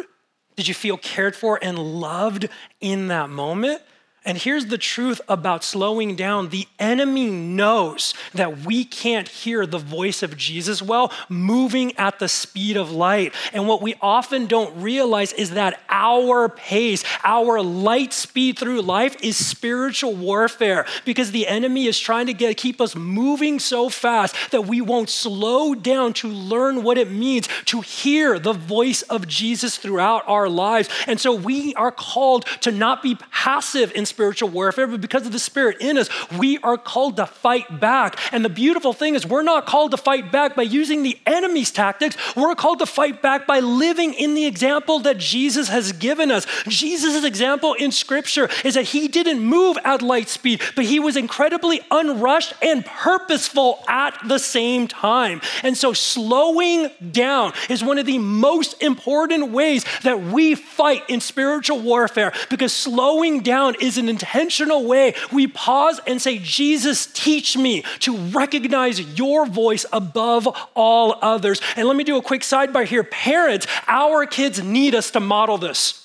[0.55, 2.47] Did you feel cared for and loved
[2.79, 3.81] in that moment?
[4.25, 9.77] And here's the truth about slowing down the enemy knows that we can't hear the
[9.77, 13.33] voice of Jesus well, moving at the speed of light.
[13.53, 19.15] And what we often don't realize is that our pace, our light speed through life
[19.21, 24.35] is spiritual warfare because the enemy is trying to get, keep us moving so fast
[24.51, 29.27] that we won't slow down to learn what it means to hear the voice of
[29.27, 30.89] Jesus throughout our lives.
[31.05, 35.33] And so we are called to not be passive in spiritual warfare, but because of
[35.33, 38.17] the Spirit in us, we are called to fight back.
[38.31, 41.69] And the beautiful thing is, we're not called to fight back by using the enemy's
[41.69, 42.15] tactics.
[42.33, 46.47] We're called to fight back by living in the example that Jesus has given us.
[46.65, 51.17] Jesus' example in Scripture is that he didn't move at light speed, but he was
[51.17, 55.41] incredibly unrushed and purposeful at the same time.
[55.61, 61.19] And so, slowing down is one of the most important ways that we fight in
[61.19, 67.57] spiritual warfare because slowing down is an intentional way, we pause and say, Jesus, teach
[67.57, 71.59] me to recognize your voice above all others.
[71.75, 73.03] And let me do a quick sidebar here.
[73.03, 76.04] Parents, our kids need us to model this.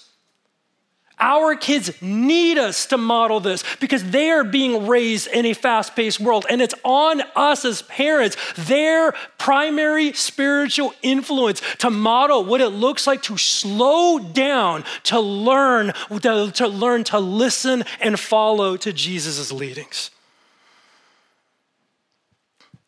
[1.20, 5.94] Our kids need us to model this because they are being raised in a fast
[5.94, 6.46] paced world.
[6.48, 13.06] And it's on us as parents, their primary spiritual influence, to model what it looks
[13.06, 19.52] like to slow down, to learn, to, to learn to listen and follow to Jesus'
[19.52, 20.10] leadings.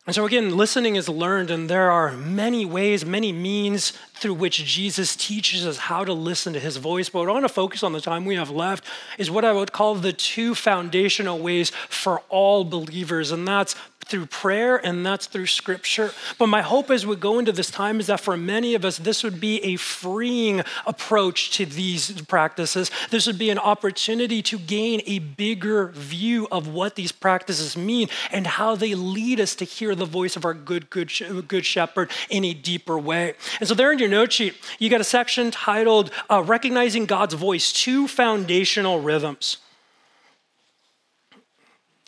[0.05, 4.65] And so, again, listening is learned, and there are many ways, many means through which
[4.65, 7.07] Jesus teaches us how to listen to his voice.
[7.07, 8.83] But what I want to focus on the time we have left
[9.17, 14.27] is what I would call the two foundational ways for all believers, and that's through
[14.27, 16.11] prayer and that's through scripture.
[16.37, 18.97] But my hope as we go into this time is that for many of us,
[18.97, 22.91] this would be a freeing approach to these practices.
[23.09, 28.09] This would be an opportunity to gain a bigger view of what these practices mean
[28.31, 31.11] and how they lead us to hear the voice of our good, good,
[31.47, 33.33] good shepherd in a deeper way.
[33.59, 37.33] And so, there in your note sheet, you got a section titled uh, Recognizing God's
[37.33, 39.57] Voice Two Foundational Rhythms.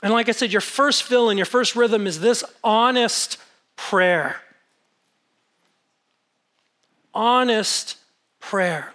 [0.05, 3.39] And like I said, your first fill and your first rhythm is this honest
[3.75, 4.39] prayer.
[7.11, 7.97] Honest
[8.39, 8.93] prayer.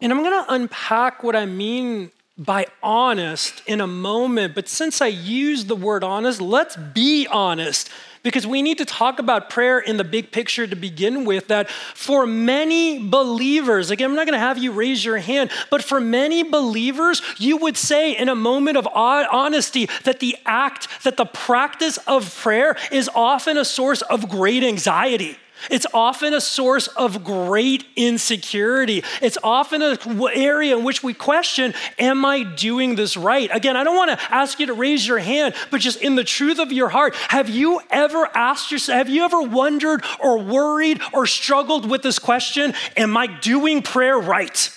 [0.00, 5.00] And I'm going to unpack what I mean by honest in a moment, but since
[5.00, 7.88] I use the word honest, let's be honest
[8.26, 11.46] because we need to talk about prayer in the big picture to begin with.
[11.46, 15.80] That for many believers, again, I'm not going to have you raise your hand, but
[15.80, 21.16] for many believers, you would say in a moment of honesty that the act, that
[21.16, 25.38] the practice of prayer is often a source of great anxiety.
[25.70, 29.02] It's often a source of great insecurity.
[29.22, 29.98] It's often an
[30.34, 33.50] area in which we question, Am I doing this right?
[33.52, 36.24] Again, I don't want to ask you to raise your hand, but just in the
[36.24, 41.00] truth of your heart, have you ever asked yourself, have you ever wondered or worried
[41.12, 42.74] or struggled with this question?
[42.96, 44.70] Am I doing prayer right?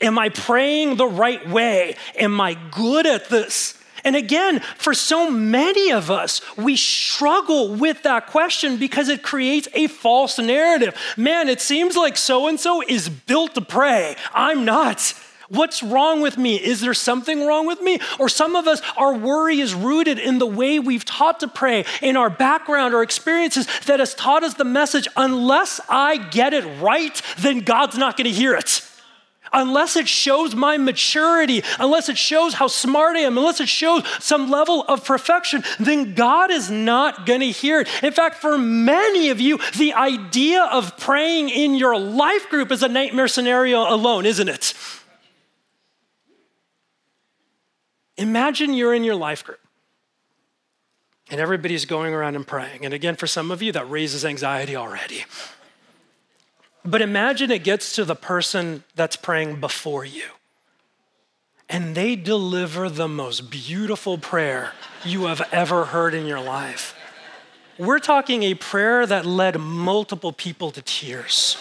[0.00, 1.96] Am I praying the right way?
[2.16, 3.79] Am I good at this?
[4.04, 9.68] And again, for so many of us, we struggle with that question because it creates
[9.74, 10.94] a false narrative.
[11.16, 14.16] Man, it seems like so and so is built to pray.
[14.32, 15.14] I'm not.
[15.48, 16.54] What's wrong with me?
[16.56, 17.98] Is there something wrong with me?
[18.20, 21.84] Or some of us, our worry is rooted in the way we've taught to pray,
[22.00, 26.64] in our background, our experiences that has taught us the message unless I get it
[26.80, 28.86] right, then God's not going to hear it
[29.52, 34.02] unless it shows my maturity, unless it shows how smart I am, unless it shows
[34.18, 37.88] some level of perfection, then God is not going to hear it.
[38.02, 42.82] In fact, for many of you, the idea of praying in your life group is
[42.82, 44.74] a nightmare scenario alone, isn't it?
[48.16, 49.60] Imagine you're in your life group
[51.30, 52.84] and everybody's going around and praying.
[52.84, 55.24] And again, for some of you, that raises anxiety already.
[56.84, 60.24] But imagine it gets to the person that's praying before you,
[61.68, 64.72] and they deliver the most beautiful prayer
[65.04, 66.94] you have ever heard in your life.
[67.78, 71.56] We're talking a prayer that led multiple people to tears.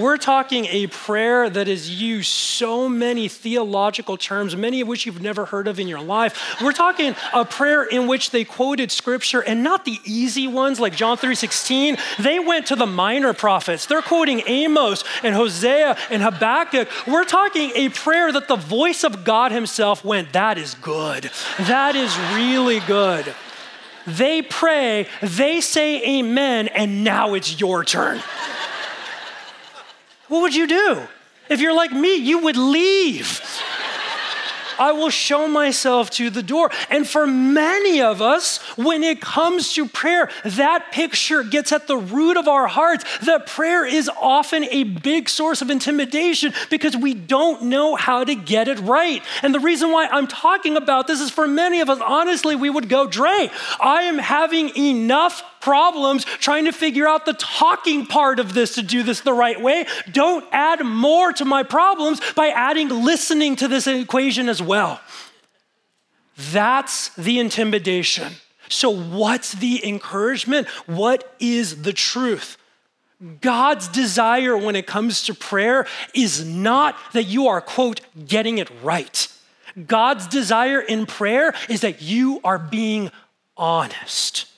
[0.00, 5.20] We're talking a prayer that has used so many theological terms, many of which you've
[5.20, 6.58] never heard of in your life.
[6.62, 10.96] We're talking a prayer in which they quoted scripture and not the easy ones like
[10.96, 11.98] John 3:16.
[12.18, 13.84] They went to the minor prophets.
[13.84, 16.88] They're quoting Amos and Hosea and Habakkuk.
[17.06, 21.30] We're talking a prayer that the voice of God himself went, that is good.
[21.58, 23.34] That is really good.
[24.06, 28.22] They pray, they say amen, and now it's your turn
[30.30, 31.02] what would you do?
[31.50, 33.40] If you're like me, you would leave.
[34.78, 36.70] I will show myself to the door.
[36.88, 41.98] And for many of us, when it comes to prayer, that picture gets at the
[41.98, 43.04] root of our hearts.
[43.26, 48.34] That prayer is often a big source of intimidation because we don't know how to
[48.34, 49.22] get it right.
[49.42, 52.70] And the reason why I'm talking about this is for many of us, honestly, we
[52.70, 53.50] would go, Dre,
[53.80, 58.82] I am having enough problems trying to figure out the talking part of this to
[58.82, 59.86] do this the right way.
[60.10, 65.00] Don't add more to my problems by adding listening to this equation as well.
[66.52, 68.32] That's the intimidation.
[68.68, 70.68] So, what's the encouragement?
[70.86, 72.56] What is the truth?
[73.40, 78.70] God's desire when it comes to prayer is not that you are, quote, getting it
[78.82, 79.28] right.
[79.86, 83.10] God's desire in prayer is that you are being
[83.56, 84.49] honest.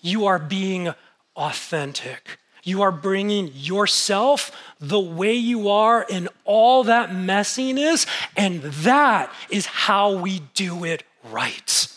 [0.00, 0.94] You are being
[1.36, 2.38] authentic.
[2.64, 9.66] You are bringing yourself the way you are in all that messiness, and that is
[9.66, 11.88] how we do it right.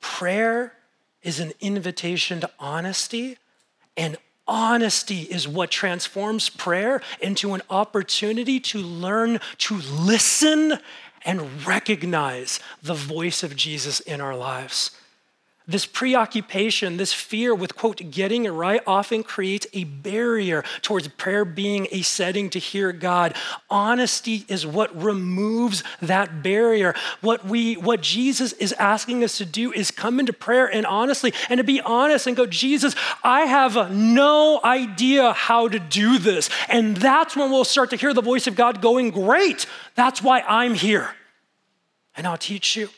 [0.00, 0.74] Prayer
[1.22, 3.38] is an invitation to honesty,
[3.96, 4.16] and
[4.46, 10.78] honesty is what transforms prayer into an opportunity to learn to listen
[11.24, 14.97] and recognize the voice of Jesus in our lives.
[15.68, 21.44] This preoccupation, this fear with, quote, getting it right often creates a barrier towards prayer
[21.44, 23.34] being a setting to hear God.
[23.68, 26.94] Honesty is what removes that barrier.
[27.20, 31.34] What we, what Jesus is asking us to do is come into prayer and honestly,
[31.50, 36.48] and to be honest and go, Jesus, I have no idea how to do this.
[36.70, 40.40] And that's when we'll start to hear the voice of God going, Great, that's why
[40.40, 41.10] I'm here.
[42.16, 42.88] And I'll teach you.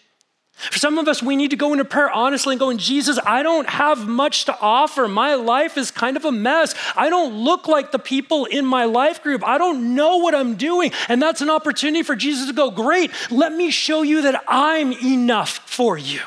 [0.71, 3.43] For some of us, we need to go into prayer honestly and go, Jesus, I
[3.43, 5.09] don't have much to offer.
[5.09, 6.75] My life is kind of a mess.
[6.97, 9.43] I don't look like the people in my life group.
[9.47, 10.93] I don't know what I'm doing.
[11.09, 14.93] And that's an opportunity for Jesus to go, Great, let me show you that I'm
[14.93, 16.21] enough for you.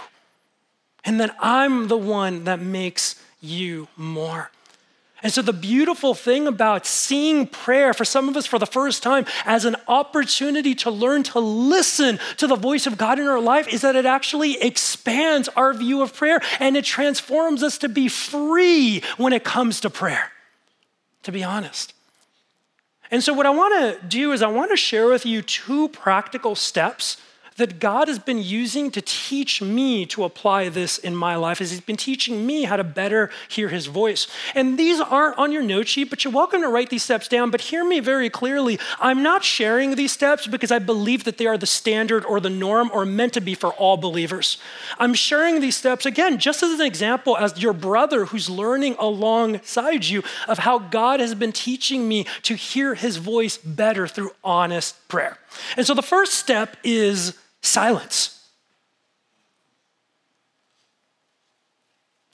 [1.06, 4.50] And that I'm the one that makes you more.
[5.24, 9.02] And so, the beautiful thing about seeing prayer for some of us for the first
[9.02, 13.40] time as an opportunity to learn to listen to the voice of God in our
[13.40, 17.90] life is that it actually expands our view of prayer and it transforms us to
[17.90, 20.34] be free when it comes to prayer,
[21.24, 21.94] to be honest.
[23.10, 25.88] And so, what I want to do is, I want to share with you two
[25.88, 27.16] practical steps
[27.58, 31.72] that God has been using to teach me to apply this in my life as
[31.72, 34.28] He's been teaching me how to better hear His voice.
[34.56, 37.52] And these aren't on your note sheet, but you're welcome to write these steps down.
[37.52, 38.80] But hear me very clearly.
[39.00, 42.50] I'm not sharing these steps because I believe that they are the standard or the
[42.50, 44.58] norm or meant to be for all believers.
[44.98, 50.06] I'm sharing these steps, again, just as an example, as your brother who's learning alongside
[50.06, 55.08] you of how God has been teaching me to hear His voice better through honest
[55.08, 55.38] prayer.
[55.78, 58.50] And so the first step is silence.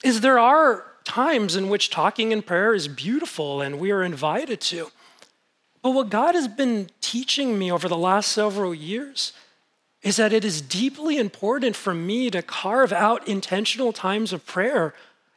[0.02, 4.60] Is there are times in which talking in prayer is beautiful and we are invited
[4.60, 4.90] to.
[5.82, 9.32] But what God has been teaching me over the last several years
[10.02, 14.94] is that it is deeply important for me to carve out intentional times of prayer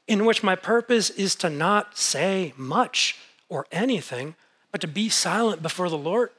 [0.07, 3.17] in which my purpose is to not say much
[3.49, 4.35] or anything,
[4.71, 6.29] but to be silent before the Lord.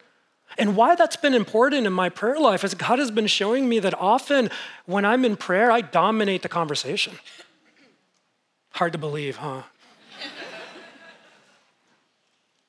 [0.57, 3.79] And why that's been important in my prayer life is God has been showing me
[3.81, 4.51] that often
[4.87, 7.19] when I'm in prayer, I dominate the conversation.
[8.71, 9.63] Hard to believe, huh?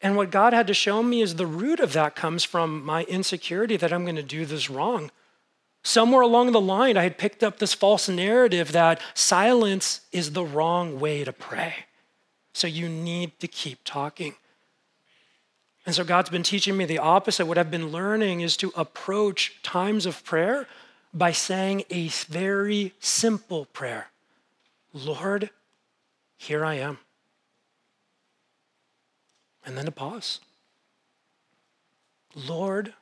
[0.02, 3.04] and what God had to show me is the root of that comes from my
[3.04, 5.12] insecurity that I'm going to do this wrong.
[5.84, 10.44] Somewhere along the line, I had picked up this false narrative that silence is the
[10.44, 11.86] wrong way to pray.
[12.54, 14.36] So you need to keep talking.
[15.86, 17.46] And so God's been teaching me the opposite.
[17.46, 20.68] What I've been learning is to approach times of prayer
[21.14, 24.08] by saying a very simple prayer
[24.94, 25.50] Lord,
[26.38, 27.00] here I am.
[29.66, 30.40] And then to pause.
[32.34, 32.94] Lord,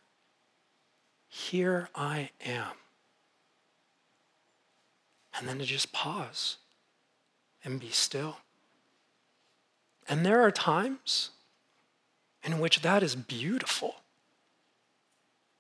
[1.28, 2.72] here I am.
[5.38, 6.58] And then to just pause
[7.64, 8.38] and be still.
[10.08, 11.30] And there are times
[12.44, 13.96] in which that is beautiful.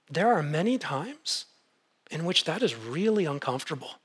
[0.10, 1.46] There are many times
[2.12, 3.96] in which that is really uncomfortable.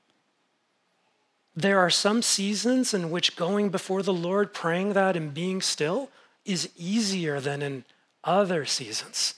[1.54, 6.08] There are some seasons in which going before the Lord, praying that and being still
[6.44, 7.84] is easier than in
[8.22, 9.34] other seasons.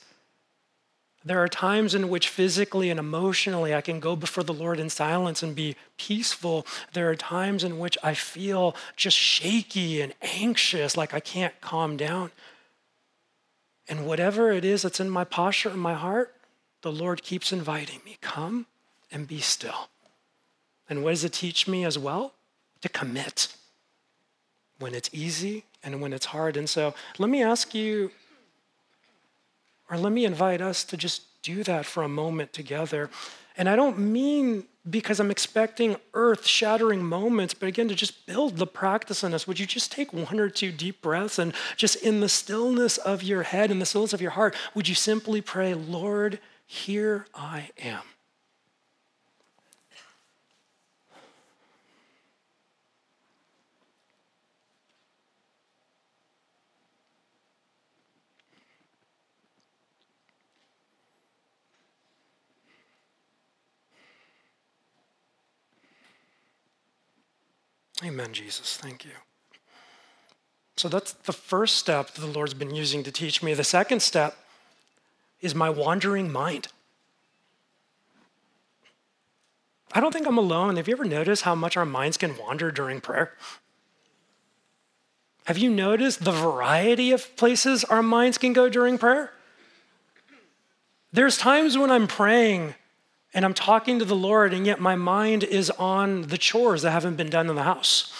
[1.25, 4.89] There are times in which physically and emotionally I can go before the Lord in
[4.89, 6.67] silence and be peaceful.
[6.95, 11.99] There are times in which I feel just shaky and anxious, like I can't calm
[11.99, 12.31] down.
[13.91, 16.33] And whatever it is that's in my posture in my heart,
[16.83, 18.67] the Lord keeps inviting me come
[19.11, 19.89] and be still.
[20.89, 22.33] And what does it teach me as well?
[22.83, 23.49] To commit
[24.79, 26.57] when it's easy and when it's hard.
[26.57, 28.13] And so let me ask you
[29.91, 33.11] or let me invite us to just do that for a moment together.
[33.57, 38.57] And I don't mean because I'm expecting earth shattering moments, but again, to just build
[38.57, 39.47] the practice in us.
[39.47, 43.23] Would you just take one or two deep breaths and just in the stillness of
[43.23, 47.71] your head, in the stillness of your heart, would you simply pray, Lord, here I
[47.79, 48.03] am?
[68.03, 68.77] Amen, Jesus.
[68.77, 69.11] Thank you.
[70.77, 73.53] So that's the first step that the Lord's been using to teach me.
[73.53, 74.37] The second step
[75.41, 76.69] is my wandering mind.
[79.93, 80.77] I don't think I'm alone.
[80.77, 83.33] Have you ever noticed how much our minds can wander during prayer?
[85.45, 89.33] Have you noticed the variety of places our minds can go during prayer?
[91.13, 92.75] There's times when I'm praying
[93.33, 96.91] and I'm talking to the Lord, and yet my mind is on the chores that
[96.91, 98.13] haven't been done in the house.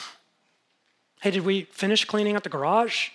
[1.21, 3.09] Hey, did we finish cleaning out the garage?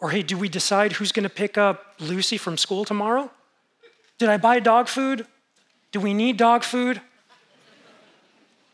[0.00, 3.30] Or hey, do we decide who's going to pick up Lucy from school tomorrow?
[4.18, 5.26] Did I buy dog food?
[5.92, 7.00] Do we need dog food?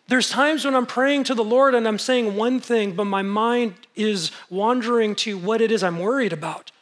[0.09, 3.23] There's times when I'm praying to the Lord and I'm saying one thing, but my
[3.23, 6.73] mind is wandering to what it is I'm worried about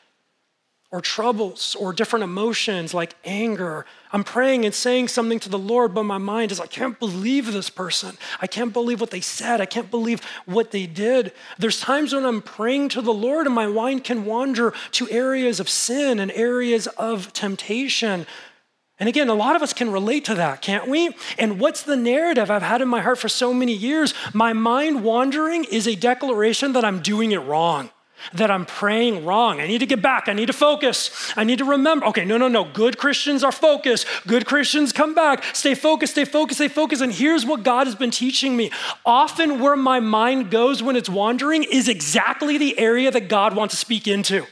[0.92, 3.86] or troubles or different emotions like anger.
[4.12, 7.52] I'm praying and saying something to the Lord, but my mind is, I can't believe
[7.52, 8.18] this person.
[8.40, 9.60] I can't believe what they said.
[9.60, 11.32] I can't believe what they did.
[11.58, 15.60] There's times when I'm praying to the Lord and my mind can wander to areas
[15.60, 18.26] of sin and areas of temptation.
[18.98, 21.14] And again, a lot of us can relate to that, can't we?
[21.38, 24.12] And what's the narrative I've had in my heart for so many years?
[24.34, 27.90] My mind wandering is a declaration that I'm doing it wrong
[28.32, 29.60] that I'm praying wrong.
[29.60, 30.28] I need to get back.
[30.28, 31.32] I need to focus.
[31.36, 32.06] I need to remember.
[32.06, 32.64] Okay, no, no, no.
[32.64, 34.06] Good Christians are focused.
[34.26, 35.44] Good Christians come back.
[35.54, 37.02] Stay focused, stay focused, stay focused.
[37.02, 38.70] And here's what God has been teaching me.
[39.04, 43.74] Often, where my mind goes when it's wandering is exactly the area that God wants
[43.74, 44.46] to speak into.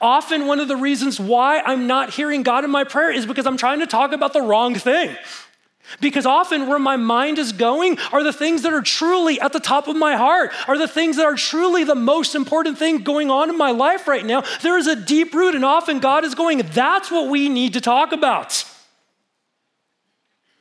[0.00, 3.46] Often, one of the reasons why I'm not hearing God in my prayer is because
[3.46, 5.16] I'm trying to talk about the wrong thing.
[6.00, 9.60] Because often where my mind is going are the things that are truly at the
[9.60, 13.30] top of my heart, are the things that are truly the most important thing going
[13.30, 14.42] on in my life right now.
[14.62, 17.80] There is a deep root, and often God is going, that's what we need to
[17.80, 18.64] talk about.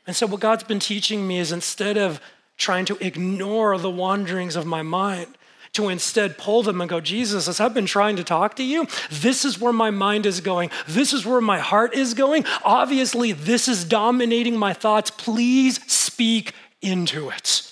[0.07, 2.21] And so, what God's been teaching me is instead of
[2.57, 5.34] trying to ignore the wanderings of my mind,
[5.75, 8.87] to instead pull them and go, Jesus, as I've been trying to talk to you,
[9.09, 10.71] this is where my mind is going.
[10.87, 12.45] This is where my heart is going.
[12.63, 15.11] Obviously, this is dominating my thoughts.
[15.11, 17.71] Please speak into it.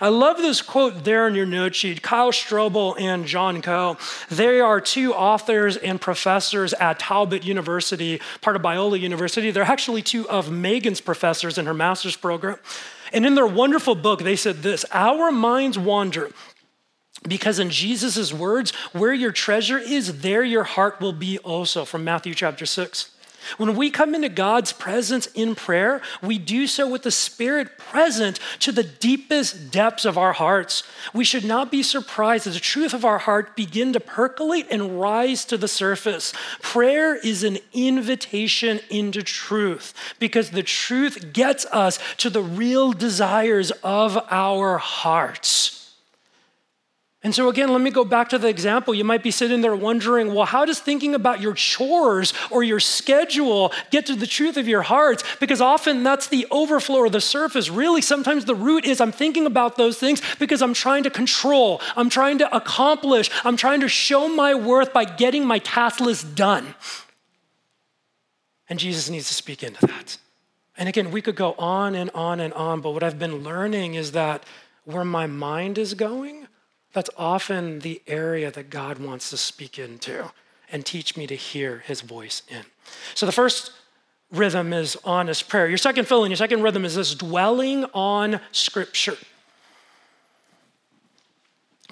[0.00, 2.02] I love this quote there in your note sheet.
[2.02, 3.96] Kyle Strobel and John Coe.
[4.30, 9.50] They are two authors and professors at Talbot University, part of Biola University.
[9.50, 12.58] They're actually two of Megan's professors in her master's program.
[13.12, 16.30] And in their wonderful book, they said this Our minds wander
[17.26, 22.04] because in Jesus' words, where your treasure is, there your heart will be also, from
[22.04, 23.10] Matthew chapter 6.
[23.56, 28.38] When we come into God's presence in prayer, we do so with the Spirit present
[28.60, 30.82] to the deepest depths of our hearts.
[31.12, 35.00] We should not be surprised as the truth of our heart begin to percolate and
[35.00, 36.32] rise to the surface.
[36.62, 43.70] Prayer is an invitation into truth because the truth gets us to the real desires
[43.82, 45.83] of our hearts.
[47.24, 48.94] And so, again, let me go back to the example.
[48.94, 52.80] You might be sitting there wondering, well, how does thinking about your chores or your
[52.80, 55.22] schedule get to the truth of your heart?
[55.40, 57.70] Because often that's the overflow or the surface.
[57.70, 61.80] Really, sometimes the root is I'm thinking about those things because I'm trying to control,
[61.96, 66.34] I'm trying to accomplish, I'm trying to show my worth by getting my task list
[66.34, 66.74] done.
[68.68, 70.18] And Jesus needs to speak into that.
[70.76, 73.94] And again, we could go on and on and on, but what I've been learning
[73.94, 74.44] is that
[74.84, 76.48] where my mind is going,
[76.94, 80.30] that's often the area that God wants to speak into
[80.72, 82.64] and teach me to hear his voice in.
[83.14, 83.72] So the first
[84.32, 85.68] rhythm is honest prayer.
[85.68, 89.18] Your second filling, your second rhythm is this dwelling on scripture.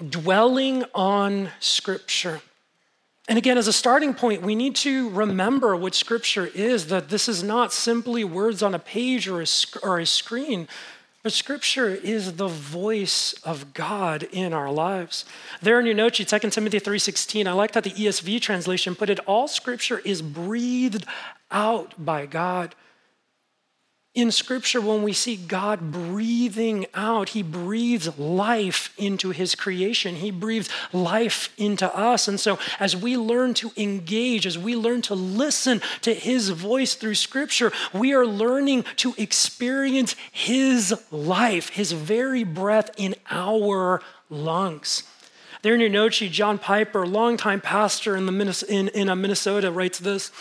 [0.09, 2.41] Dwelling on scripture.
[3.29, 7.29] And again, as a starting point, we need to remember what Scripture is that this
[7.29, 9.45] is not simply words on a page or a,
[9.81, 10.67] or a screen,
[11.23, 15.23] but scripture is the voice of God in our lives.
[15.61, 19.09] There in your note sheet, 2 Timothy 3:16, I like that the ESV translation put
[19.09, 21.05] it, all scripture is breathed
[21.49, 22.75] out by God
[24.15, 30.17] in Scripture, when we see God breathing out, He breathes life into His creation.
[30.17, 32.27] He breathes life into us.
[32.27, 36.93] And so, as we learn to engage, as we learn to listen to His voice
[36.93, 43.99] through Scripture, we are learning to experience His life, His very breath in our
[44.29, 45.03] lungs.
[45.63, 49.71] There in your note sheet, John Piper, longtime pastor in, the, in, in uh, Minnesota,
[49.71, 50.31] writes this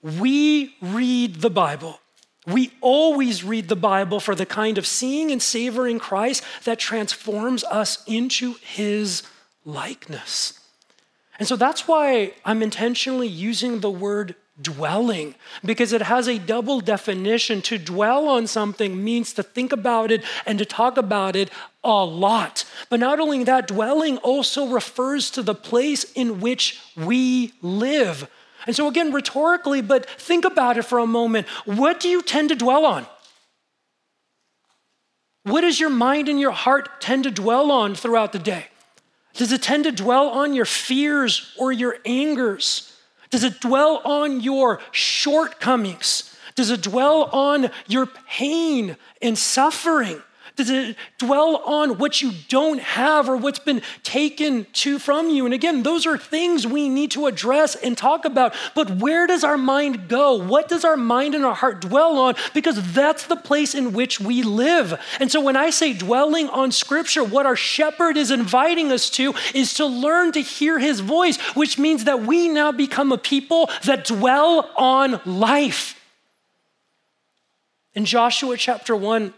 [0.00, 1.98] We read the Bible
[2.46, 7.64] we always read the Bible for the kind of seeing and savoring Christ that transforms
[7.64, 9.22] us into his
[9.64, 10.60] likeness.
[11.38, 15.34] And so that's why I'm intentionally using the word dwelling,
[15.64, 17.60] because it has a double definition.
[17.62, 21.50] To dwell on something means to think about it and to talk about it
[21.82, 22.64] a lot.
[22.88, 28.30] But not only that, dwelling also refers to the place in which we live.
[28.66, 31.46] And so, again, rhetorically, but think about it for a moment.
[31.64, 33.06] What do you tend to dwell on?
[35.44, 38.66] What does your mind and your heart tend to dwell on throughout the day?
[39.34, 42.96] Does it tend to dwell on your fears or your angers?
[43.30, 46.34] Does it dwell on your shortcomings?
[46.54, 50.22] Does it dwell on your pain and suffering?
[50.56, 55.46] Does it dwell on what you don't have or what's been taken to from you?
[55.46, 58.54] And again, those are things we need to address and talk about.
[58.72, 60.36] But where does our mind go?
[60.36, 62.36] What does our mind and our heart dwell on?
[62.54, 65.00] Because that's the place in which we live.
[65.18, 69.34] And so when I say dwelling on scripture, what our shepherd is inviting us to
[69.54, 73.68] is to learn to hear his voice, which means that we now become a people
[73.82, 76.00] that dwell on life.
[77.94, 79.34] In Joshua chapter 1,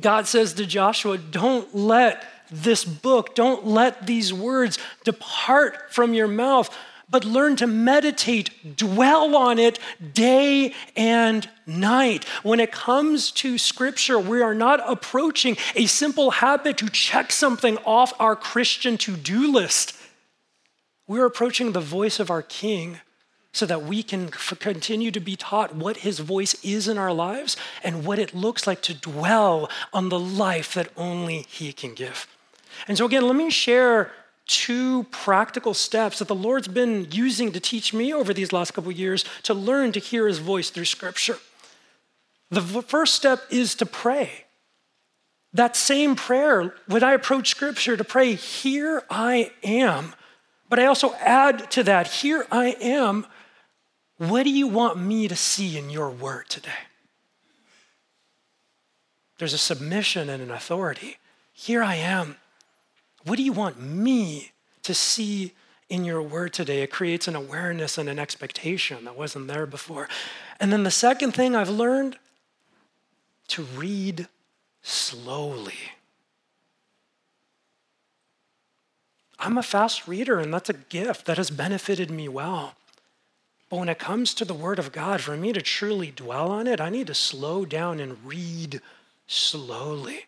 [0.00, 6.28] God says to Joshua, Don't let this book, don't let these words depart from your
[6.28, 6.74] mouth,
[7.08, 9.78] but learn to meditate, dwell on it
[10.14, 12.24] day and night.
[12.42, 17.76] When it comes to scripture, we are not approaching a simple habit to check something
[17.84, 19.94] off our Christian to do list.
[21.06, 23.00] We're approaching the voice of our King
[23.52, 27.56] so that we can continue to be taught what his voice is in our lives
[27.84, 32.26] and what it looks like to dwell on the life that only he can give.
[32.88, 34.10] And so, again, let me share
[34.46, 38.90] two practical steps that the Lord's been using to teach me over these last couple
[38.90, 41.38] years to learn to hear his voice through scripture.
[42.50, 44.44] The first step is to pray.
[45.52, 50.14] That same prayer, when I approach scripture to pray, here I am.
[50.68, 53.26] But I also add to that, here I am.
[54.28, 56.70] What do you want me to see in your word today?
[59.38, 61.16] There's a submission and an authority.
[61.52, 62.36] Here I am.
[63.24, 64.52] What do you want me
[64.84, 65.54] to see
[65.88, 66.82] in your word today?
[66.82, 70.08] It creates an awareness and an expectation that wasn't there before.
[70.60, 72.16] And then the second thing I've learned
[73.48, 74.28] to read
[74.82, 75.90] slowly.
[79.40, 82.76] I'm a fast reader, and that's a gift that has benefited me well.
[83.72, 86.66] But when it comes to the Word of God, for me to truly dwell on
[86.66, 88.82] it, I need to slow down and read
[89.26, 90.26] slowly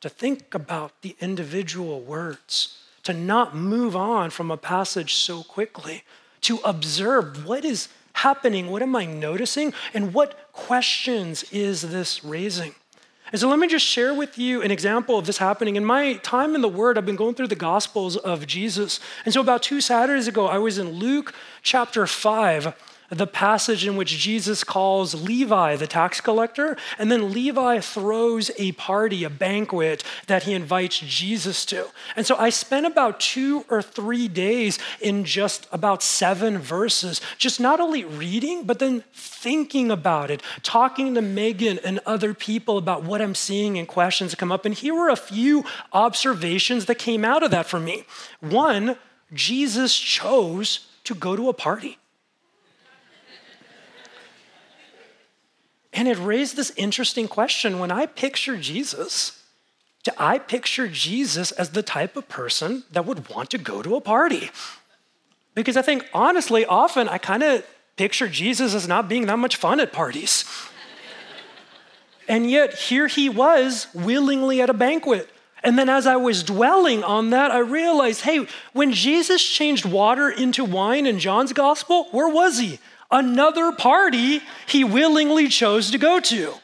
[0.00, 6.04] to think about the individual words, to not move on from a passage so quickly,
[6.40, 12.74] to observe what is happening, what am I noticing, and what questions is this raising.
[13.34, 15.74] And so let me just share with you an example of this happening.
[15.74, 19.00] In my time in the Word, I've been going through the Gospels of Jesus.
[19.24, 23.96] And so about two Saturdays ago, I was in Luke chapter 5 the passage in
[23.96, 30.02] which Jesus calls Levi the tax collector, and then Levi throws a party, a banquet
[30.26, 31.86] that he invites Jesus to.
[32.16, 37.60] And so I spent about two or three days in just about seven verses, just
[37.60, 43.04] not only reading, but then thinking about it, talking to Megan and other people about
[43.04, 44.64] what I'm seeing and questions that come up.
[44.64, 48.04] And here were a few observations that came out of that for me.
[48.40, 48.96] One,
[49.32, 51.98] Jesus chose to go to a party.
[55.94, 59.40] And it raised this interesting question when I picture Jesus,
[60.02, 63.94] do I picture Jesus as the type of person that would want to go to
[63.94, 64.50] a party?
[65.54, 67.64] Because I think, honestly, often I kind of
[67.96, 70.44] picture Jesus as not being that much fun at parties.
[72.28, 75.30] and yet, here he was willingly at a banquet.
[75.62, 80.28] And then, as I was dwelling on that, I realized hey, when Jesus changed water
[80.28, 82.80] into wine in John's gospel, where was he?
[83.10, 86.54] Another party he willingly chose to go to.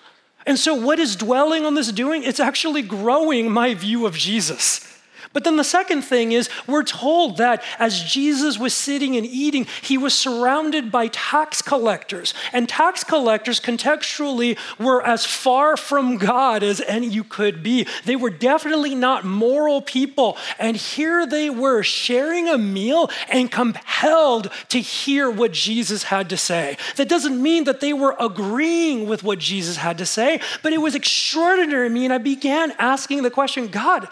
[0.47, 2.23] And so, what is dwelling on this doing?
[2.23, 4.90] It's actually growing my view of Jesus.
[5.33, 9.67] But then the second thing is, we're told that as Jesus was sitting and eating,
[9.81, 12.35] he was surrounded by tax collectors.
[12.53, 17.87] And tax collectors, contextually, were as far from God as any you could be.
[18.05, 20.37] They were definitely not moral people.
[20.59, 26.37] And here they were sharing a meal and compelled to hear what Jesus had to
[26.37, 26.77] say.
[26.97, 30.79] That doesn't mean that they were agreeing with what Jesus had to say, but it
[30.79, 32.05] was extraordinary to me.
[32.05, 34.09] And I began asking the question God,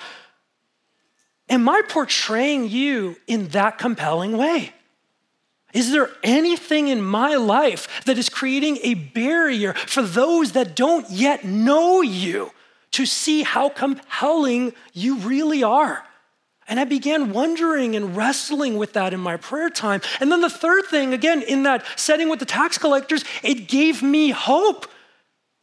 [1.48, 4.72] Am I portraying you in that compelling way?
[5.72, 11.08] Is there anything in my life that is creating a barrier for those that don't
[11.10, 12.52] yet know you
[12.92, 16.04] to see how compelling you really are?
[16.68, 20.02] And I began wondering and wrestling with that in my prayer time.
[20.20, 24.02] And then the third thing, again, in that setting with the tax collectors, it gave
[24.02, 24.86] me hope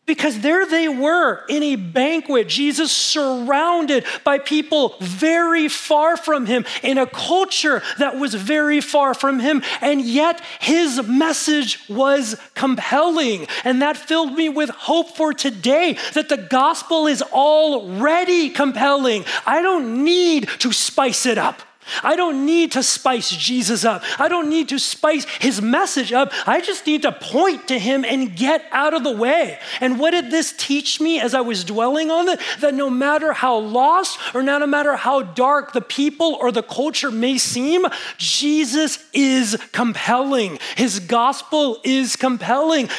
[0.05, 6.65] because there they were in a banquet, Jesus surrounded by people very far from him,
[6.83, 13.47] in a culture that was very far from him, and yet his message was compelling.
[13.63, 19.25] And that filled me with hope for today that the gospel is already compelling.
[19.45, 21.61] I don't need to spice it up.
[22.03, 24.03] I don't need to spice Jesus up.
[24.19, 26.31] I don't need to spice his message up.
[26.47, 29.59] I just need to point to him and get out of the way.
[29.79, 32.39] And what did this teach me as I was dwelling on it?
[32.59, 37.11] That no matter how lost or no matter how dark the people or the culture
[37.11, 37.85] may seem,
[38.17, 40.59] Jesus is compelling.
[40.75, 42.89] His gospel is compelling.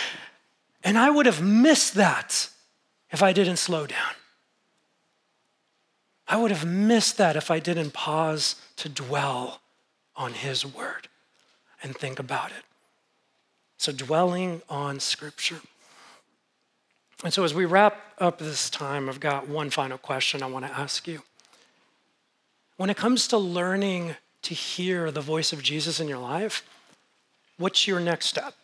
[0.85, 2.49] And I would have missed that
[3.11, 4.13] if I didn't slow down.
[6.29, 9.61] I would have missed that if I didn't pause to dwell
[10.17, 11.09] on His word
[11.83, 12.65] and think about it.
[13.79, 15.61] So, dwelling on Scripture.
[17.23, 20.67] And so, as we wrap up this time, I've got one final question I want
[20.67, 21.23] to ask you.
[22.77, 26.63] When it comes to learning to hear the voice of Jesus in your life,
[27.59, 28.55] what's your next step?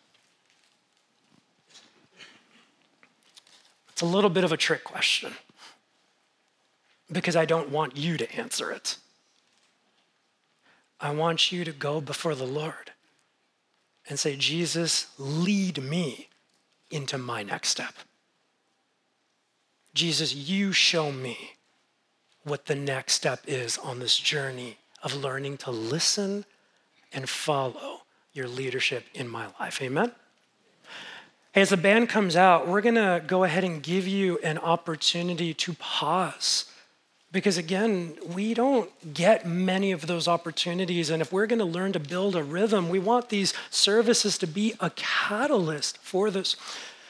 [3.90, 5.34] It's a little bit of a trick question
[7.12, 8.96] because I don't want you to answer it.
[11.00, 12.92] I want you to go before the Lord
[14.08, 16.28] and say, Jesus, lead me
[16.90, 17.94] into my next step.
[19.94, 21.52] Jesus, you show me
[22.44, 26.44] what the next step is on this journey of learning to listen
[27.12, 28.02] and follow
[28.32, 29.82] your leadership in my life.
[29.82, 30.12] Amen?
[31.54, 35.52] As the band comes out, we're going to go ahead and give you an opportunity
[35.52, 36.64] to pause.
[37.32, 41.08] Because again, we don't get many of those opportunities.
[41.08, 44.46] And if we're going to learn to build a rhythm, we want these services to
[44.46, 46.56] be a catalyst for this.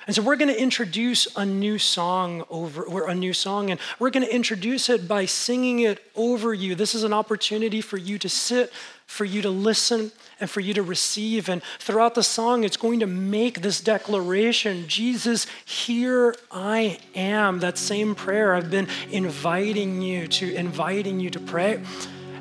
[0.07, 4.11] And so we're going to introduce a new song over a new song and we're
[4.11, 6.75] going to introduce it by singing it over you.
[6.75, 8.73] This is an opportunity for you to sit,
[9.07, 12.99] for you to listen and for you to receive and throughout the song it's going
[13.01, 17.61] to make this declaration, Jesus, here I am.
[17.61, 21.81] That same prayer I've been inviting you to inviting you to pray.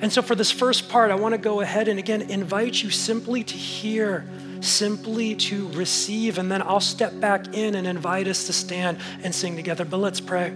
[0.01, 2.89] And so for this first part I want to go ahead and again invite you
[2.89, 4.25] simply to hear
[4.61, 6.37] simply to receive.
[6.37, 9.85] And then I'll step back in and invite us to stand and sing together.
[9.85, 10.53] But let's pray.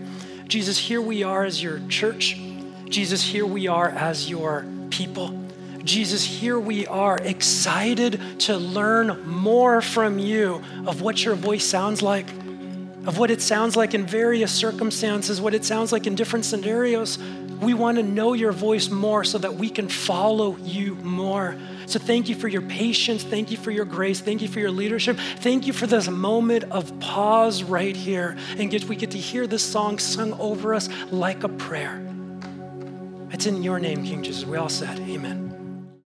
[0.47, 2.39] Jesus, here we are as your church.
[2.85, 5.45] Jesus, here we are as your people.
[5.83, 12.01] Jesus, here we are excited to learn more from you of what your voice sounds
[12.01, 12.27] like,
[13.05, 17.19] of what it sounds like in various circumstances, what it sounds like in different scenarios.
[17.61, 21.55] We want to know your voice more so that we can follow you more.
[21.85, 23.23] So thank you for your patience.
[23.23, 24.19] Thank you for your grace.
[24.19, 25.17] Thank you for your leadership.
[25.17, 29.47] Thank you for this moment of pause right here and get, we get to hear
[29.47, 32.01] this song sung over us like a prayer.
[33.31, 34.45] It's in your name, King Jesus.
[34.45, 35.54] We all said, Amen.